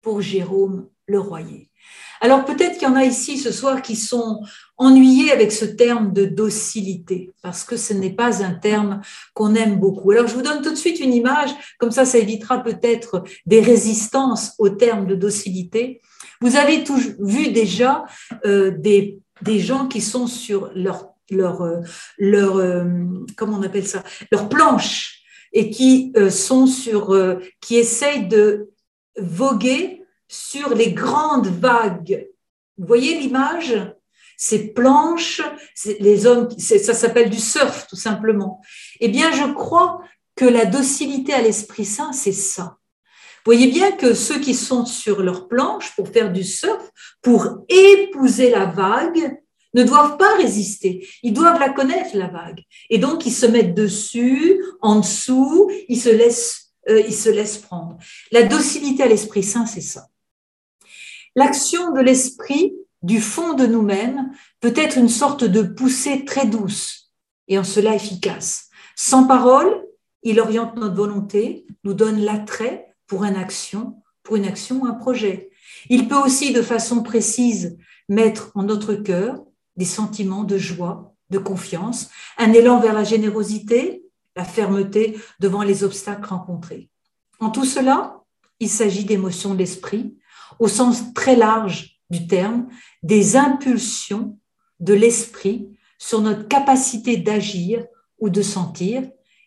[0.00, 1.70] pour Jérôme le Royer.
[2.20, 4.42] Alors peut-être qu'il y en a ici ce soir qui sont
[4.76, 9.00] ennuyés avec ce terme de docilité, parce que ce n'est pas un terme
[9.34, 10.10] qu'on aime beaucoup.
[10.12, 13.60] Alors je vous donne tout de suite une image, comme ça ça évitera peut-être des
[13.60, 16.00] résistances au terme de docilité.
[16.40, 16.84] Vous avez
[17.20, 18.04] vu déjà
[18.44, 21.80] euh, des, des gens qui sont sur leur leur, euh,
[22.18, 22.84] leur euh,
[23.36, 25.22] comment on appelle ça, leur planche
[25.52, 27.16] et qui euh, sont sur,
[27.60, 28.70] qui essayent de
[29.18, 32.28] voguer sur les grandes vagues.
[32.76, 33.74] Vous voyez l'image?
[34.38, 35.40] Ces planches,
[35.98, 38.60] les hommes, ça s'appelle du surf tout simplement.
[39.00, 40.02] Eh bien, je crois
[40.34, 42.76] que la docilité à l'Esprit Saint, c'est ça.
[43.46, 46.90] Vous voyez bien que ceux qui sont sur leur planche pour faire du surf,
[47.22, 49.40] pour épouser la vague,
[49.76, 51.06] ne doivent pas résister.
[51.22, 52.62] Ils doivent la connaître, la vague.
[52.90, 57.58] Et donc, ils se mettent dessus, en dessous, ils se laissent, euh, ils se laissent
[57.58, 57.98] prendre.
[58.32, 60.08] La docilité à l'Esprit Saint, c'est ça.
[61.36, 67.12] L'action de l'Esprit du fond de nous-mêmes peut être une sorte de poussée très douce
[67.46, 68.70] et en cela efficace.
[68.96, 69.84] Sans parole,
[70.22, 74.94] il oriente notre volonté, nous donne l'attrait pour une action, pour une action ou un
[74.94, 75.50] projet.
[75.90, 77.76] Il peut aussi, de façon précise,
[78.08, 79.45] mettre en notre cœur
[79.76, 84.04] des sentiments de joie, de confiance, un élan vers la générosité,
[84.36, 86.90] la fermeté devant les obstacles rencontrés.
[87.40, 88.22] En tout cela,
[88.60, 90.16] il s'agit d'émotions de l'esprit,
[90.58, 92.68] au sens très large du terme,
[93.02, 94.38] des impulsions
[94.80, 95.68] de l'esprit
[95.98, 97.84] sur notre capacité d'agir
[98.18, 99.02] ou de sentir,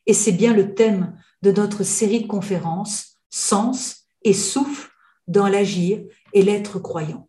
[0.06, 4.90] et c'est bien le thème de notre série de conférences, Sens et souffle
[5.28, 6.02] dans l'agir
[6.34, 7.29] et l'être croyant.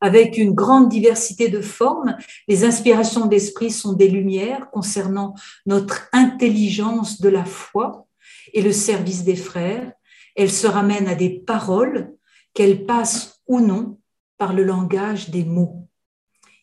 [0.00, 2.16] Avec une grande diversité de formes,
[2.48, 5.34] les inspirations d'esprit sont des lumières concernant
[5.64, 8.06] notre intelligence de la foi
[8.52, 9.92] et le service des frères.
[10.34, 12.12] Elles se ramènent à des paroles,
[12.52, 13.98] qu'elles passent ou non
[14.38, 15.88] par le langage des mots.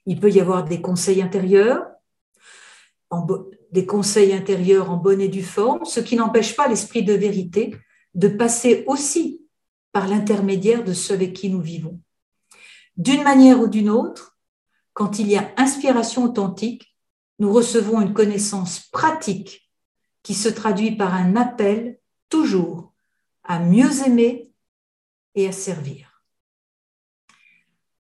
[0.05, 1.85] Il peut y avoir des conseils intérieurs,
[3.71, 7.75] des conseils intérieurs en bonne et due forme, ce qui n'empêche pas l'esprit de vérité
[8.15, 9.41] de passer aussi
[9.91, 11.99] par l'intermédiaire de ceux avec qui nous vivons.
[12.97, 14.37] D'une manière ou d'une autre,
[14.93, 16.95] quand il y a inspiration authentique,
[17.39, 19.71] nous recevons une connaissance pratique
[20.21, 22.93] qui se traduit par un appel toujours
[23.43, 24.51] à mieux aimer
[25.35, 26.23] et à servir.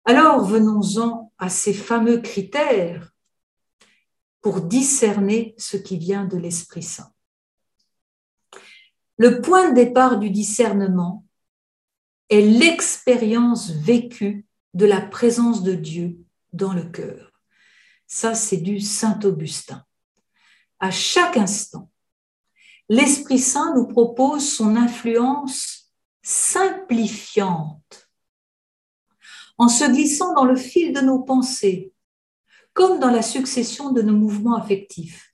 [0.05, 3.11] Alors venons-en à ces fameux critères
[4.41, 7.11] pour discerner ce qui vient de l'Esprit Saint.
[9.17, 11.25] Le point de départ du discernement
[12.29, 14.46] est l'expérience vécue
[14.78, 16.19] de la présence de Dieu
[16.53, 17.34] dans le cœur.
[18.05, 19.84] Ça, c'est du Saint Augustin.
[20.80, 21.89] À chaque instant,
[22.88, 28.07] l'Esprit Saint nous propose son influence simplifiante
[29.57, 31.91] en se glissant dans le fil de nos pensées,
[32.73, 35.34] comme dans la succession de nos mouvements affectifs.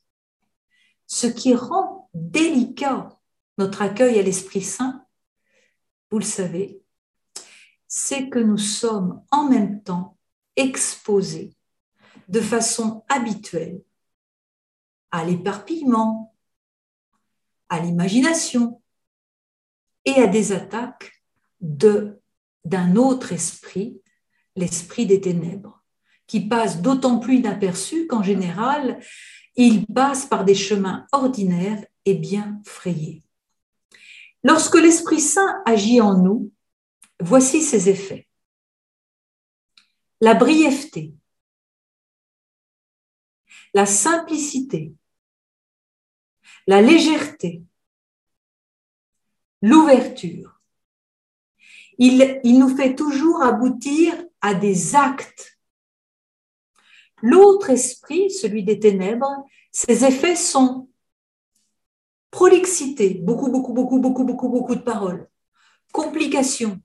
[1.06, 3.20] Ce qui rend délicat
[3.58, 5.06] notre accueil à l'Esprit Saint,
[6.12, 6.83] vous le savez,
[7.96, 10.18] c'est que nous sommes en même temps
[10.56, 11.56] exposés
[12.28, 13.84] de façon habituelle
[15.12, 16.34] à l'éparpillement,
[17.70, 18.82] à l'imagination
[20.06, 21.22] et à des attaques
[21.62, 24.02] d'un autre esprit,
[24.56, 25.84] l'esprit des ténèbres,
[26.26, 29.00] qui passe d'autant plus inaperçu qu'en général,
[29.56, 33.22] il passe par des chemins ordinaires et bien frayés.
[34.44, 36.53] Lorsque l'Esprit Saint agit en nous,
[37.26, 38.28] Voici ses effets.
[40.20, 41.14] La brièveté,
[43.74, 44.94] la simplicité,
[46.68, 47.64] la légèreté,
[49.62, 50.60] l'ouverture.
[51.98, 55.58] Il, nous fait toujours aboutir à des actes.
[57.22, 60.90] L'autre esprit, celui des ténèbres, ses effets sont
[62.32, 65.30] prolixité, beaucoup, beaucoup, beaucoup, beaucoup, beaucoup, beaucoup de paroles,
[65.94, 66.82] complication,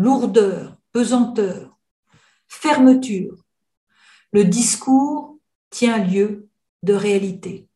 [0.00, 1.78] lourdeur, pesanteur,
[2.48, 3.36] fermeture.
[4.32, 5.38] Le discours
[5.68, 6.48] tient lieu
[6.82, 7.68] de réalité.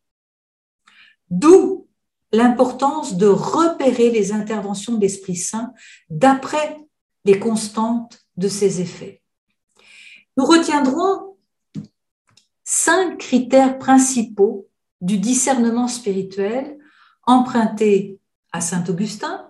[1.28, 1.86] D'où
[2.32, 5.74] l'importance de repérer les interventions d'Esprit Saint
[6.08, 6.80] d'après
[7.26, 9.22] les constantes de ses effets.
[10.38, 11.36] Nous retiendrons
[12.64, 14.68] cinq critères principaux
[15.02, 16.78] du discernement spirituel
[17.24, 18.18] empruntés
[18.50, 19.46] à Saint Augustin,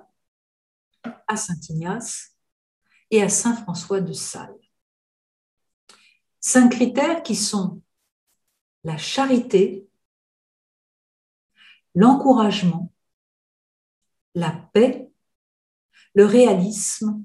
[1.28, 2.33] à Saint Ignace
[3.22, 4.54] à Saint François de Sales.
[6.40, 7.82] Cinq critères qui sont
[8.84, 9.88] la charité,
[11.94, 12.92] l'encouragement,
[14.34, 15.10] la paix,
[16.14, 17.24] le réalisme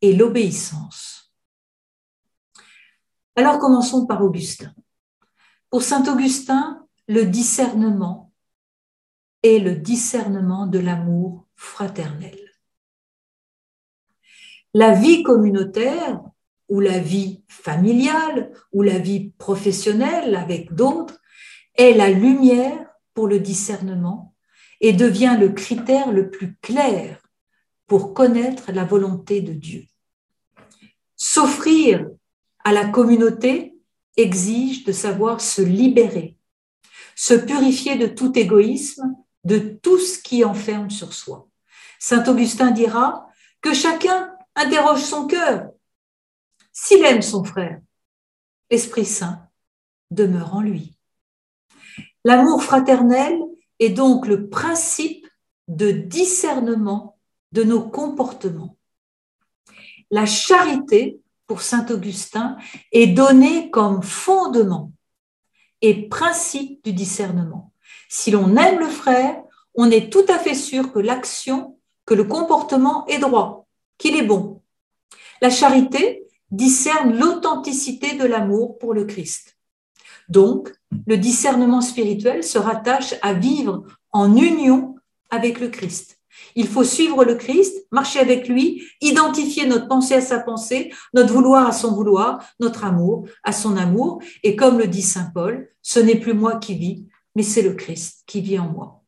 [0.00, 1.32] et l'obéissance.
[3.36, 4.74] Alors commençons par Augustin.
[5.70, 8.32] Pour Saint Augustin, le discernement
[9.42, 12.49] est le discernement de l'amour fraternel.
[14.74, 16.20] La vie communautaire
[16.68, 21.20] ou la vie familiale ou la vie professionnelle avec d'autres
[21.74, 24.34] est la lumière pour le discernement
[24.80, 27.18] et devient le critère le plus clair
[27.86, 29.84] pour connaître la volonté de Dieu.
[31.16, 32.06] S'offrir
[32.64, 33.74] à la communauté
[34.16, 36.36] exige de savoir se libérer,
[37.16, 41.48] se purifier de tout égoïsme, de tout ce qui enferme sur soi.
[41.98, 43.26] Saint Augustin dira
[43.60, 44.29] que chacun
[44.60, 45.70] interroge son cœur.
[46.72, 47.80] S'il aime son frère,
[48.70, 49.48] l'Esprit Saint
[50.10, 50.96] demeure en lui.
[52.24, 53.38] L'amour fraternel
[53.78, 55.26] est donc le principe
[55.68, 57.18] de discernement
[57.52, 58.76] de nos comportements.
[60.10, 62.56] La charité, pour Saint Augustin,
[62.92, 64.92] est donnée comme fondement
[65.80, 67.72] et principe du discernement.
[68.08, 69.42] Si l'on aime le frère,
[69.74, 73.59] on est tout à fait sûr que l'action, que le comportement est droit,
[74.00, 74.62] qu'il est bon.
[75.40, 79.56] La charité discerne l'authenticité de l'amour pour le Christ.
[80.28, 80.72] Donc,
[81.06, 84.96] le discernement spirituel se rattache à vivre en union
[85.28, 86.18] avec le Christ.
[86.56, 91.32] Il faut suivre le Christ, marcher avec lui, identifier notre pensée à sa pensée, notre
[91.32, 94.22] vouloir à son vouloir, notre amour à son amour.
[94.42, 97.74] Et comme le dit Saint Paul, ce n'est plus moi qui vis, mais c'est le
[97.74, 99.04] Christ qui vit en moi.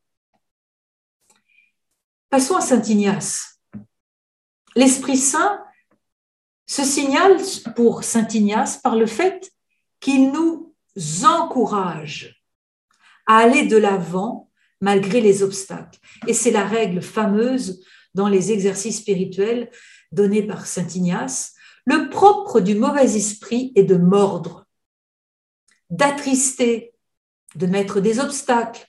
[2.28, 3.51] Passons à Saint Ignace.
[4.74, 5.62] L'Esprit Saint
[6.66, 7.36] se signale
[7.76, 9.52] pour Saint Ignace par le fait
[10.00, 10.74] qu'il nous
[11.24, 12.42] encourage
[13.26, 14.50] à aller de l'avant
[14.80, 15.98] malgré les obstacles.
[16.26, 19.70] Et c'est la règle fameuse dans les exercices spirituels
[20.10, 21.54] donnés par Saint Ignace.
[21.84, 24.66] Le propre du mauvais esprit est de mordre,
[25.90, 26.94] d'attrister,
[27.54, 28.88] de mettre des obstacles,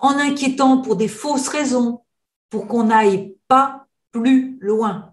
[0.00, 2.04] en inquiétant pour des fausses raisons,
[2.50, 3.83] pour qu'on n'aille pas
[4.14, 5.12] plus loin.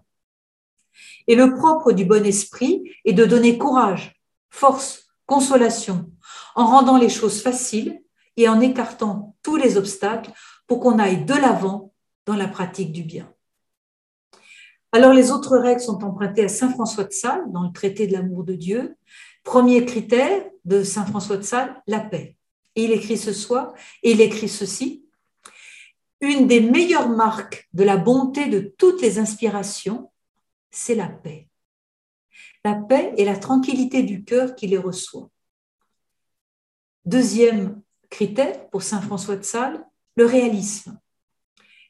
[1.26, 6.10] Et le propre du bon esprit est de donner courage, force, consolation,
[6.54, 8.00] en rendant les choses faciles
[8.36, 10.30] et en écartant tous les obstacles
[10.66, 11.92] pour qu'on aille de l'avant
[12.26, 13.32] dans la pratique du bien.
[14.92, 18.12] Alors les autres règles sont empruntées à Saint François de Sales dans le traité de
[18.12, 18.96] l'amour de Dieu.
[19.42, 22.36] Premier critère de Saint François de Sales, la paix.
[22.76, 25.04] Et il écrit ce soir, et il écrit ceci.
[26.22, 30.12] Une des meilleures marques de la bonté de toutes les inspirations,
[30.70, 31.48] c'est la paix.
[32.64, 35.30] La paix et la tranquillité du cœur qui les reçoit.
[37.04, 40.96] Deuxième critère pour Saint François de Sales, le réalisme.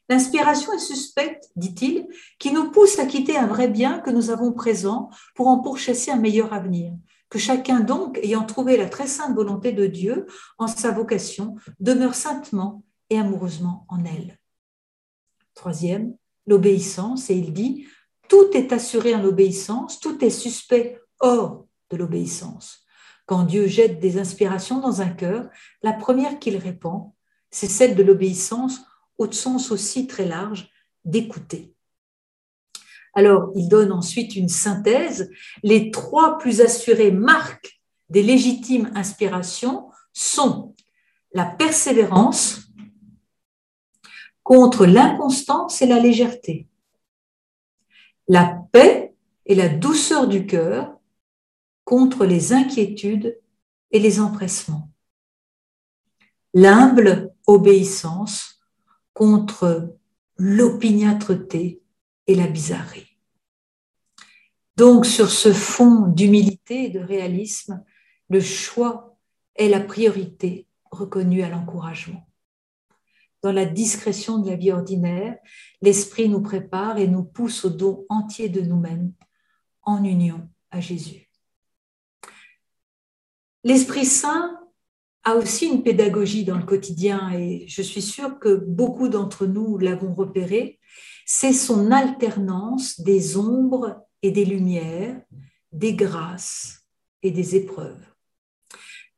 [0.09, 2.07] L'inspiration est suspecte, dit-il,
[2.39, 6.09] qui nous pousse à quitter un vrai bien que nous avons présent pour en pourchasser
[6.09, 6.91] un meilleur avenir.
[7.29, 10.25] Que chacun donc, ayant trouvé la très sainte volonté de Dieu
[10.57, 12.83] en sa vocation, demeure saintement
[13.17, 14.39] amoureusement en elle.
[15.53, 16.15] Troisième,
[16.47, 17.87] l'obéissance, et il dit,
[18.27, 22.83] tout est assuré en obéissance, tout est suspect hors de l'obéissance.
[23.25, 25.49] Quand Dieu jette des inspirations dans un cœur,
[25.81, 27.11] la première qu'il répand,
[27.49, 28.81] c'est celle de l'obéissance,
[29.17, 30.69] au sens aussi très large
[31.05, 31.73] d'écouter.
[33.13, 35.29] Alors, il donne ensuite une synthèse.
[35.61, 40.75] Les trois plus assurées marques des légitimes inspirations sont
[41.33, 42.62] la persévérance
[44.43, 46.67] contre l'inconstance et la légèreté,
[48.27, 49.15] la paix
[49.45, 50.97] et la douceur du cœur
[51.85, 53.39] contre les inquiétudes
[53.91, 54.89] et les empressements,
[56.53, 58.61] l'humble obéissance
[59.13, 59.95] contre
[60.37, 61.81] l'opiniâtreté
[62.27, 63.17] et la bizarrerie.
[64.75, 67.83] Donc sur ce fond d'humilité et de réalisme,
[68.29, 69.15] le choix
[69.55, 72.27] est la priorité reconnue à l'encouragement
[73.43, 75.37] dans la discrétion de la vie ordinaire,
[75.81, 79.11] l'Esprit nous prépare et nous pousse au don entier de nous-mêmes
[79.81, 81.29] en union à Jésus.
[83.65, 84.59] L'Esprit Saint
[85.25, 89.77] a aussi une pédagogie dans le quotidien et je suis sûre que beaucoup d'entre nous
[89.77, 90.79] l'avons repéré.
[91.25, 95.21] C'est son alternance des ombres et des lumières,
[95.71, 96.85] des grâces
[97.21, 98.05] et des épreuves.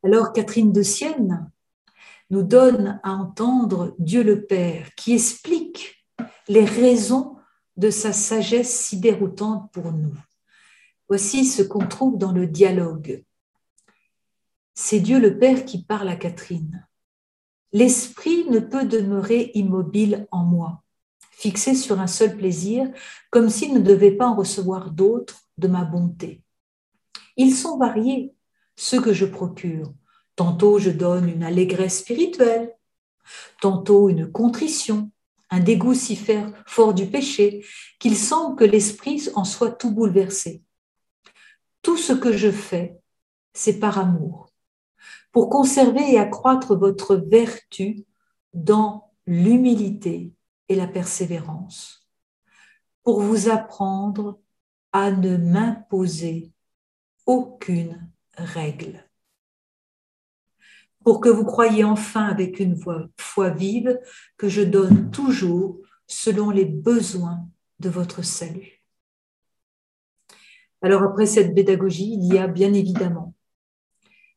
[0.04, 1.52] Alors Catherine de Sienne,
[2.30, 6.06] nous donne à entendre Dieu le Père, qui explique
[6.48, 7.38] les raisons
[7.78, 10.16] de sa sagesse si déroutante pour nous.
[11.08, 13.24] Voici ce qu'on trouve dans le dialogue.
[14.74, 16.88] C'est Dieu le Père qui parle à Catherine.
[17.72, 20.84] L'esprit ne peut demeurer immobile en moi,
[21.32, 22.90] fixé sur un seul plaisir,
[23.30, 26.44] comme s'il ne devait pas en recevoir d'autres de ma bonté.
[27.38, 28.34] Ils sont variés,
[28.76, 29.94] ceux que je procure,
[30.36, 32.76] Tantôt je donne une allégresse spirituelle,
[33.62, 35.12] tantôt une contrition,
[35.50, 36.18] un dégoût si
[36.66, 37.66] fort du péché
[38.00, 40.64] qu'il semble que l'esprit en soit tout bouleversé.
[41.82, 42.98] Tout ce que je fais,
[43.54, 44.50] c'est par amour,
[45.32, 48.06] pour conserver et accroître votre vertu
[48.54, 50.34] dans l'humilité
[50.68, 52.06] et la persévérance.
[53.06, 54.40] pour vous apprendre
[54.92, 56.52] à ne m'imposer
[57.26, 59.05] aucune règle.
[61.06, 62.78] Pour que vous croyiez enfin avec une
[63.18, 63.98] foi vive
[64.38, 65.78] que je donne toujours
[66.08, 67.48] selon les besoins
[67.80, 68.84] de votre salut.
[70.82, 73.36] Alors après cette pédagogie, il y a bien évidemment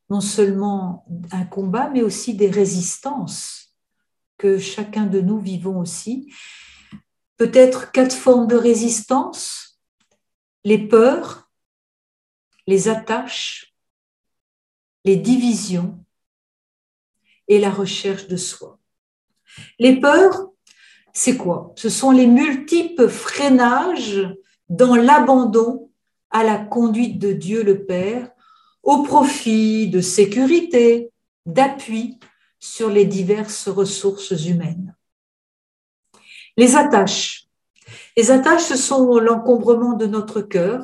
[0.09, 3.75] non seulement un combat, mais aussi des résistances
[4.37, 6.33] que chacun de nous vivons aussi.
[7.37, 9.79] Peut-être quatre formes de résistance,
[10.63, 11.51] les peurs,
[12.65, 13.75] les attaches,
[15.05, 16.03] les divisions
[17.49, 18.79] et la recherche de soi.
[19.79, 20.49] Les peurs,
[21.11, 21.73] c'est quoi?
[21.75, 24.25] Ce sont les multiples freinages
[24.69, 25.91] dans l'abandon
[26.29, 28.29] à la conduite de Dieu le Père
[28.83, 31.11] au profit de sécurité,
[31.45, 32.19] d'appui
[32.59, 34.95] sur les diverses ressources humaines.
[36.55, 37.47] Les attaches.
[38.15, 40.83] Les attaches, ce sont l'encombrement de notre cœur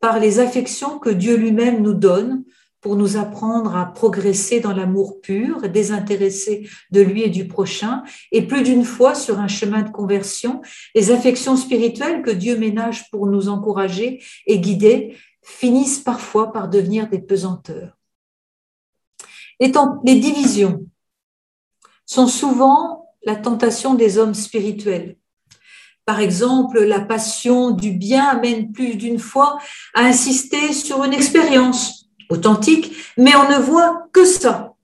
[0.00, 2.44] par les affections que Dieu lui-même nous donne
[2.80, 8.02] pour nous apprendre à progresser dans l'amour pur, désintéressé de lui et du prochain,
[8.32, 10.62] et plus d'une fois sur un chemin de conversion,
[10.94, 17.08] les affections spirituelles que Dieu ménage pour nous encourager et guider finissent parfois par devenir
[17.08, 17.98] des pesanteurs.
[19.60, 19.70] Les,
[20.18, 20.86] divisions
[22.06, 25.16] sont souvent la tentation des hommes spirituels.
[26.06, 29.58] Par exemple, la passion du bien amène plus d'une fois
[29.94, 31.99] à insister sur une expérience
[32.30, 34.74] authentique, mais on ne voit que ça.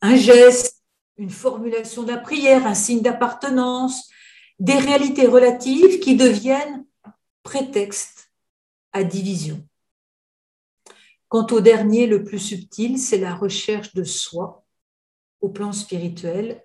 [0.00, 0.82] Un geste,
[1.16, 4.10] une formulation de la prière, un signe d'appartenance,
[4.58, 6.84] des réalités relatives qui deviennent
[7.42, 8.30] prétexte
[8.92, 9.66] à division.
[11.28, 14.64] Quant au dernier, le plus subtil, c'est la recherche de soi
[15.40, 16.62] au plan spirituel.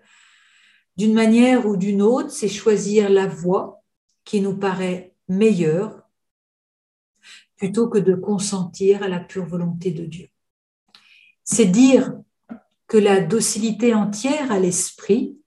[0.98, 3.82] D'une manière ou d'une autre, c'est choisir la voie
[4.26, 6.07] qui nous paraît meilleure
[7.58, 10.30] plutôt que de consentir à la pure volonté de Dieu.
[11.44, 12.14] C'est dire
[12.88, 15.38] que la docilité entière à l'esprit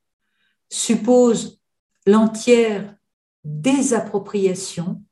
[0.68, 1.60] suppose
[2.06, 2.96] l'entière
[3.44, 5.02] désappropriation,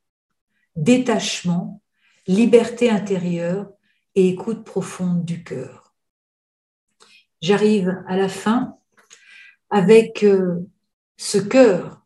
[0.77, 1.83] détachement,
[2.27, 3.71] liberté intérieure
[4.15, 5.95] et écoute profonde du cœur.
[7.41, 8.77] J'arrive à la fin
[9.71, 10.59] avec euh,
[11.17, 12.05] ce cœur,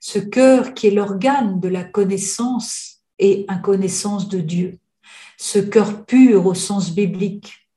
[0.00, 4.78] ce cœur qui est l'organe de la connaissance et inconnaissance de Dieu.
[5.38, 7.68] Ce cœur pur au sens biblique,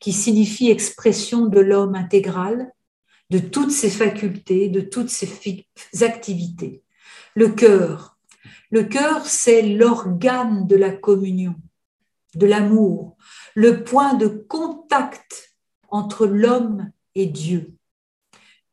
[0.00, 2.72] qui signifie expression de l'homme intégral,
[3.30, 5.66] de toutes ses facultés, de toutes ses
[6.00, 6.82] activités.
[7.34, 8.18] Le cœur.
[8.70, 11.54] Le cœur, c'est l'organe de la communion,
[12.34, 13.16] de l'amour,
[13.54, 15.56] le point de contact
[15.88, 17.74] entre l'homme et Dieu.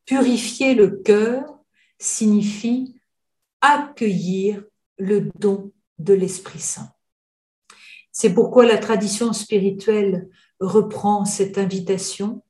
[0.06, 1.60] Purifier le cœur
[2.00, 2.96] signifie
[3.62, 4.64] accueillir
[4.98, 6.92] le don de l'Esprit Saint.
[8.12, 10.30] C'est pourquoi la tradition spirituelle
[10.60, 12.44] reprend cette invitation,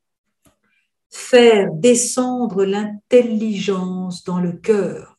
[1.10, 5.18] faire descendre l'intelligence dans le cœur.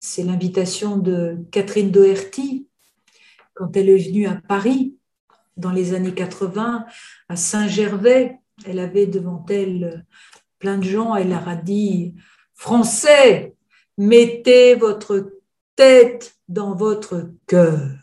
[0.00, 2.66] C'est l'invitation de Catherine Doherty
[3.54, 4.96] quand elle est venue à Paris
[5.56, 6.84] dans les années 80,
[7.28, 8.40] à Saint-Gervais.
[8.66, 10.04] Elle avait devant elle
[10.58, 12.14] plein de gens, elle leur a dit
[12.54, 13.54] Français,
[13.98, 15.41] mettez votre
[15.76, 18.02] tête dans votre cœur.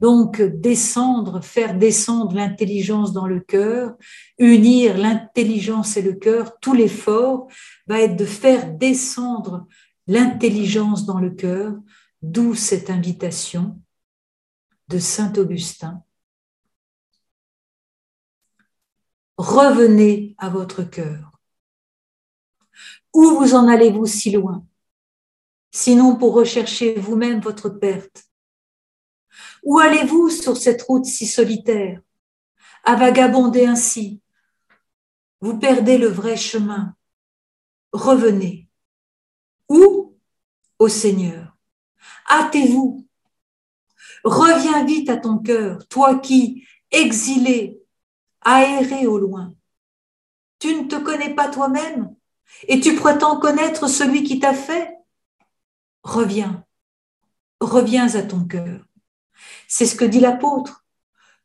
[0.00, 3.96] Donc, descendre, faire descendre l'intelligence dans le cœur,
[4.38, 7.48] unir l'intelligence et le cœur, tout l'effort
[7.86, 9.66] va être de faire descendre
[10.06, 11.74] l'intelligence dans le cœur,
[12.22, 13.78] d'où cette invitation
[14.88, 16.02] de Saint Augustin.
[19.36, 21.30] Revenez à votre cœur.
[23.12, 24.64] Où vous en allez-vous si loin?
[25.70, 28.24] Sinon pour rechercher vous-même votre perte
[29.62, 32.00] Où allez-vous sur cette route si solitaire,
[32.84, 34.20] à vagabonder ainsi
[35.40, 36.94] Vous perdez le vrai chemin.
[37.92, 38.68] Revenez.
[39.68, 40.16] Où?
[40.78, 41.56] Au Seigneur.
[42.30, 43.06] Hâtez-vous.
[44.24, 47.80] Reviens vite à ton cœur, toi qui, exilé,
[48.42, 49.54] aéré au loin.
[50.58, 52.14] Tu ne te connais pas toi-même
[52.68, 54.99] et tu prétends connaître celui qui t'a fait?
[56.02, 56.64] Reviens,
[57.60, 58.84] reviens à ton cœur.
[59.68, 60.84] C'est ce que dit l'apôtre,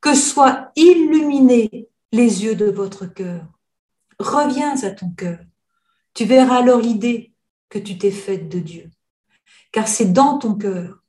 [0.02, 3.46] que soient illuminés les yeux de votre cœur.
[4.20, 5.40] Reviens à ton cœur.
[6.14, 7.34] Tu verras alors l'idée
[7.70, 8.90] que tu t'es faite de Dieu.
[9.72, 11.04] Car c'est dans ton cœur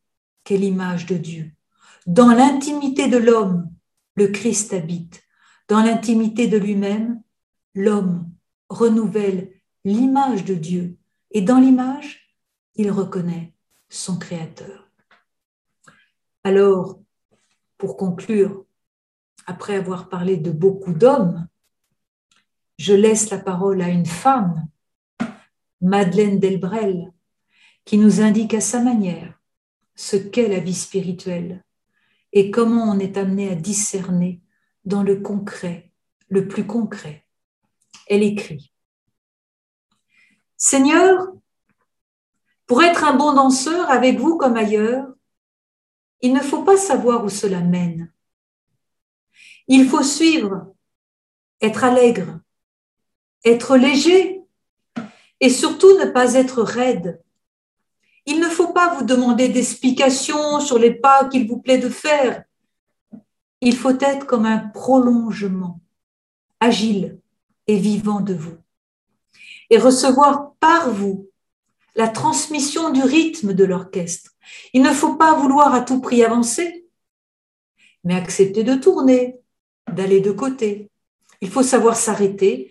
[0.45, 1.53] qu'est l'image de Dieu.
[2.07, 3.71] Dans l'intimité de l'homme,
[4.17, 5.23] le Christ habite.
[5.69, 7.21] Dans l'intimité de lui-même,
[7.75, 8.31] l'homme
[8.69, 9.53] renouvelle
[9.85, 10.97] l'image de Dieu.
[11.31, 12.26] Et dans l'image,
[12.77, 13.53] il reconnaît
[13.89, 14.91] son Créateur.
[16.45, 17.01] Alors,
[17.79, 18.65] pour conclure,
[19.47, 21.47] après avoir parlé de beaucoup d'hommes,
[22.79, 24.69] je laisse la parole à une femme,
[25.81, 27.13] Madeleine Delbrel,
[27.85, 29.41] qui nous indique à sa manière
[29.95, 31.65] ce qu'est la vie spirituelle
[32.33, 34.43] et comment on est amené à discerner
[34.85, 35.91] dans le concret,
[36.29, 37.27] le plus concret.
[38.09, 38.73] Elle écrit
[40.57, 41.33] Seigneur,
[42.67, 45.07] pour être un bon danseur avec vous comme ailleurs,
[46.21, 48.13] il ne faut pas savoir où cela mène.
[49.69, 50.75] Il faut suivre,
[51.61, 52.41] être allègre,
[53.45, 54.43] être léger
[55.41, 57.23] et surtout ne pas être raide.
[58.25, 62.45] Il ne faut pas vous demander d'explications sur les pas qu'il vous plaît de faire.
[63.61, 65.81] Il faut être comme un prolongement,
[66.59, 67.21] agile
[67.67, 68.57] et vivant de vous,
[69.71, 71.26] et recevoir par vous
[71.97, 74.33] la transmission du rythme de l'orchestre.
[74.73, 76.87] Il ne faut pas vouloir à tout prix avancer,
[78.05, 79.37] mais accepter de tourner,
[79.93, 80.91] d'aller de côté.
[81.41, 82.71] Il faut savoir s'arrêter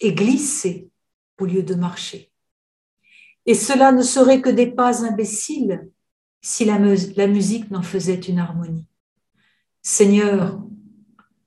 [0.00, 0.90] et glisser
[1.38, 2.30] au lieu de marcher.
[3.44, 5.88] Et cela ne serait que des pas imbéciles
[6.40, 6.78] si la,
[7.16, 8.86] la musique n'en faisait une harmonie.
[9.82, 10.60] Seigneur,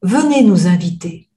[0.02, 1.30] venez nous inviter.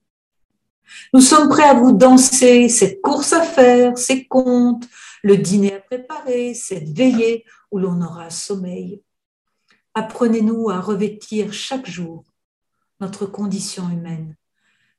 [1.12, 4.88] Nous sommes prêts à vous danser cette course à faire, ces contes,
[5.22, 9.02] le dîner à préparer, cette veillée où l'on aura sommeil.
[9.94, 12.24] Apprenez-nous à revêtir chaque jour
[13.00, 14.36] notre condition humaine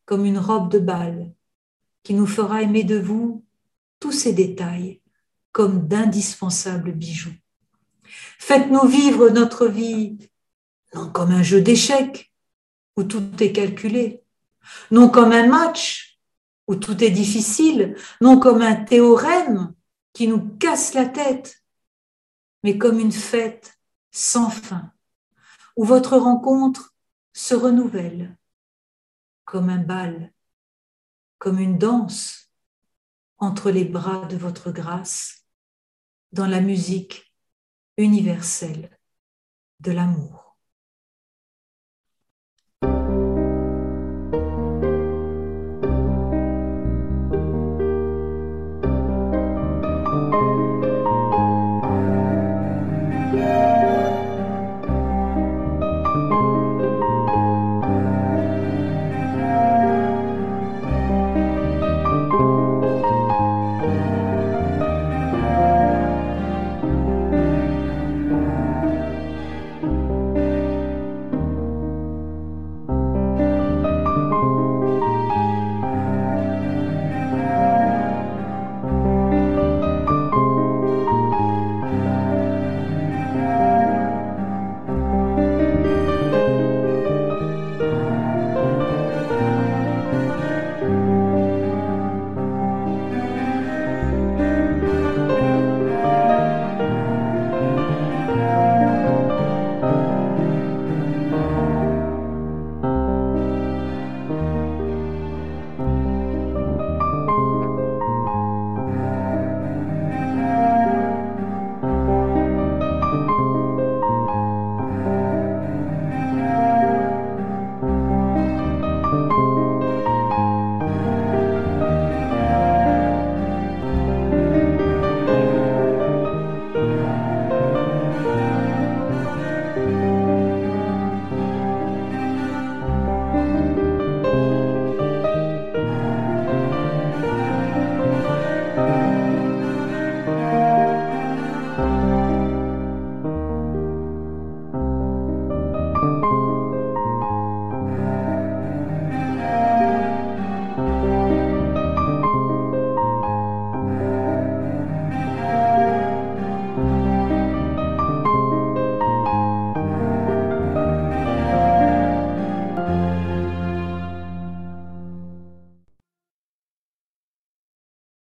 [0.06, 1.32] comme une robe de bal
[2.04, 3.46] qui nous fera aimer de vous
[4.00, 5.02] tous ces détails
[5.52, 7.36] comme d'indispensables bijoux.
[8.40, 10.18] Faites-nous vivre notre vie
[10.94, 12.32] non comme un jeu d'échecs
[12.96, 14.24] où tout est calculé,
[14.92, 16.20] non comme un match
[16.68, 19.74] où tout est difficile, non comme un théorème
[20.14, 21.64] qui nous casse la tête,
[22.64, 23.80] mais comme une fête
[24.12, 24.92] sans fin,
[25.76, 26.96] où votre rencontre
[27.34, 28.38] se renouvelle,
[29.46, 30.34] comme un bal,
[31.38, 32.52] comme une danse
[33.38, 35.46] entre les bras de votre grâce,
[36.32, 37.34] dans la musique
[37.98, 38.98] universelle
[39.80, 40.39] de l'amour.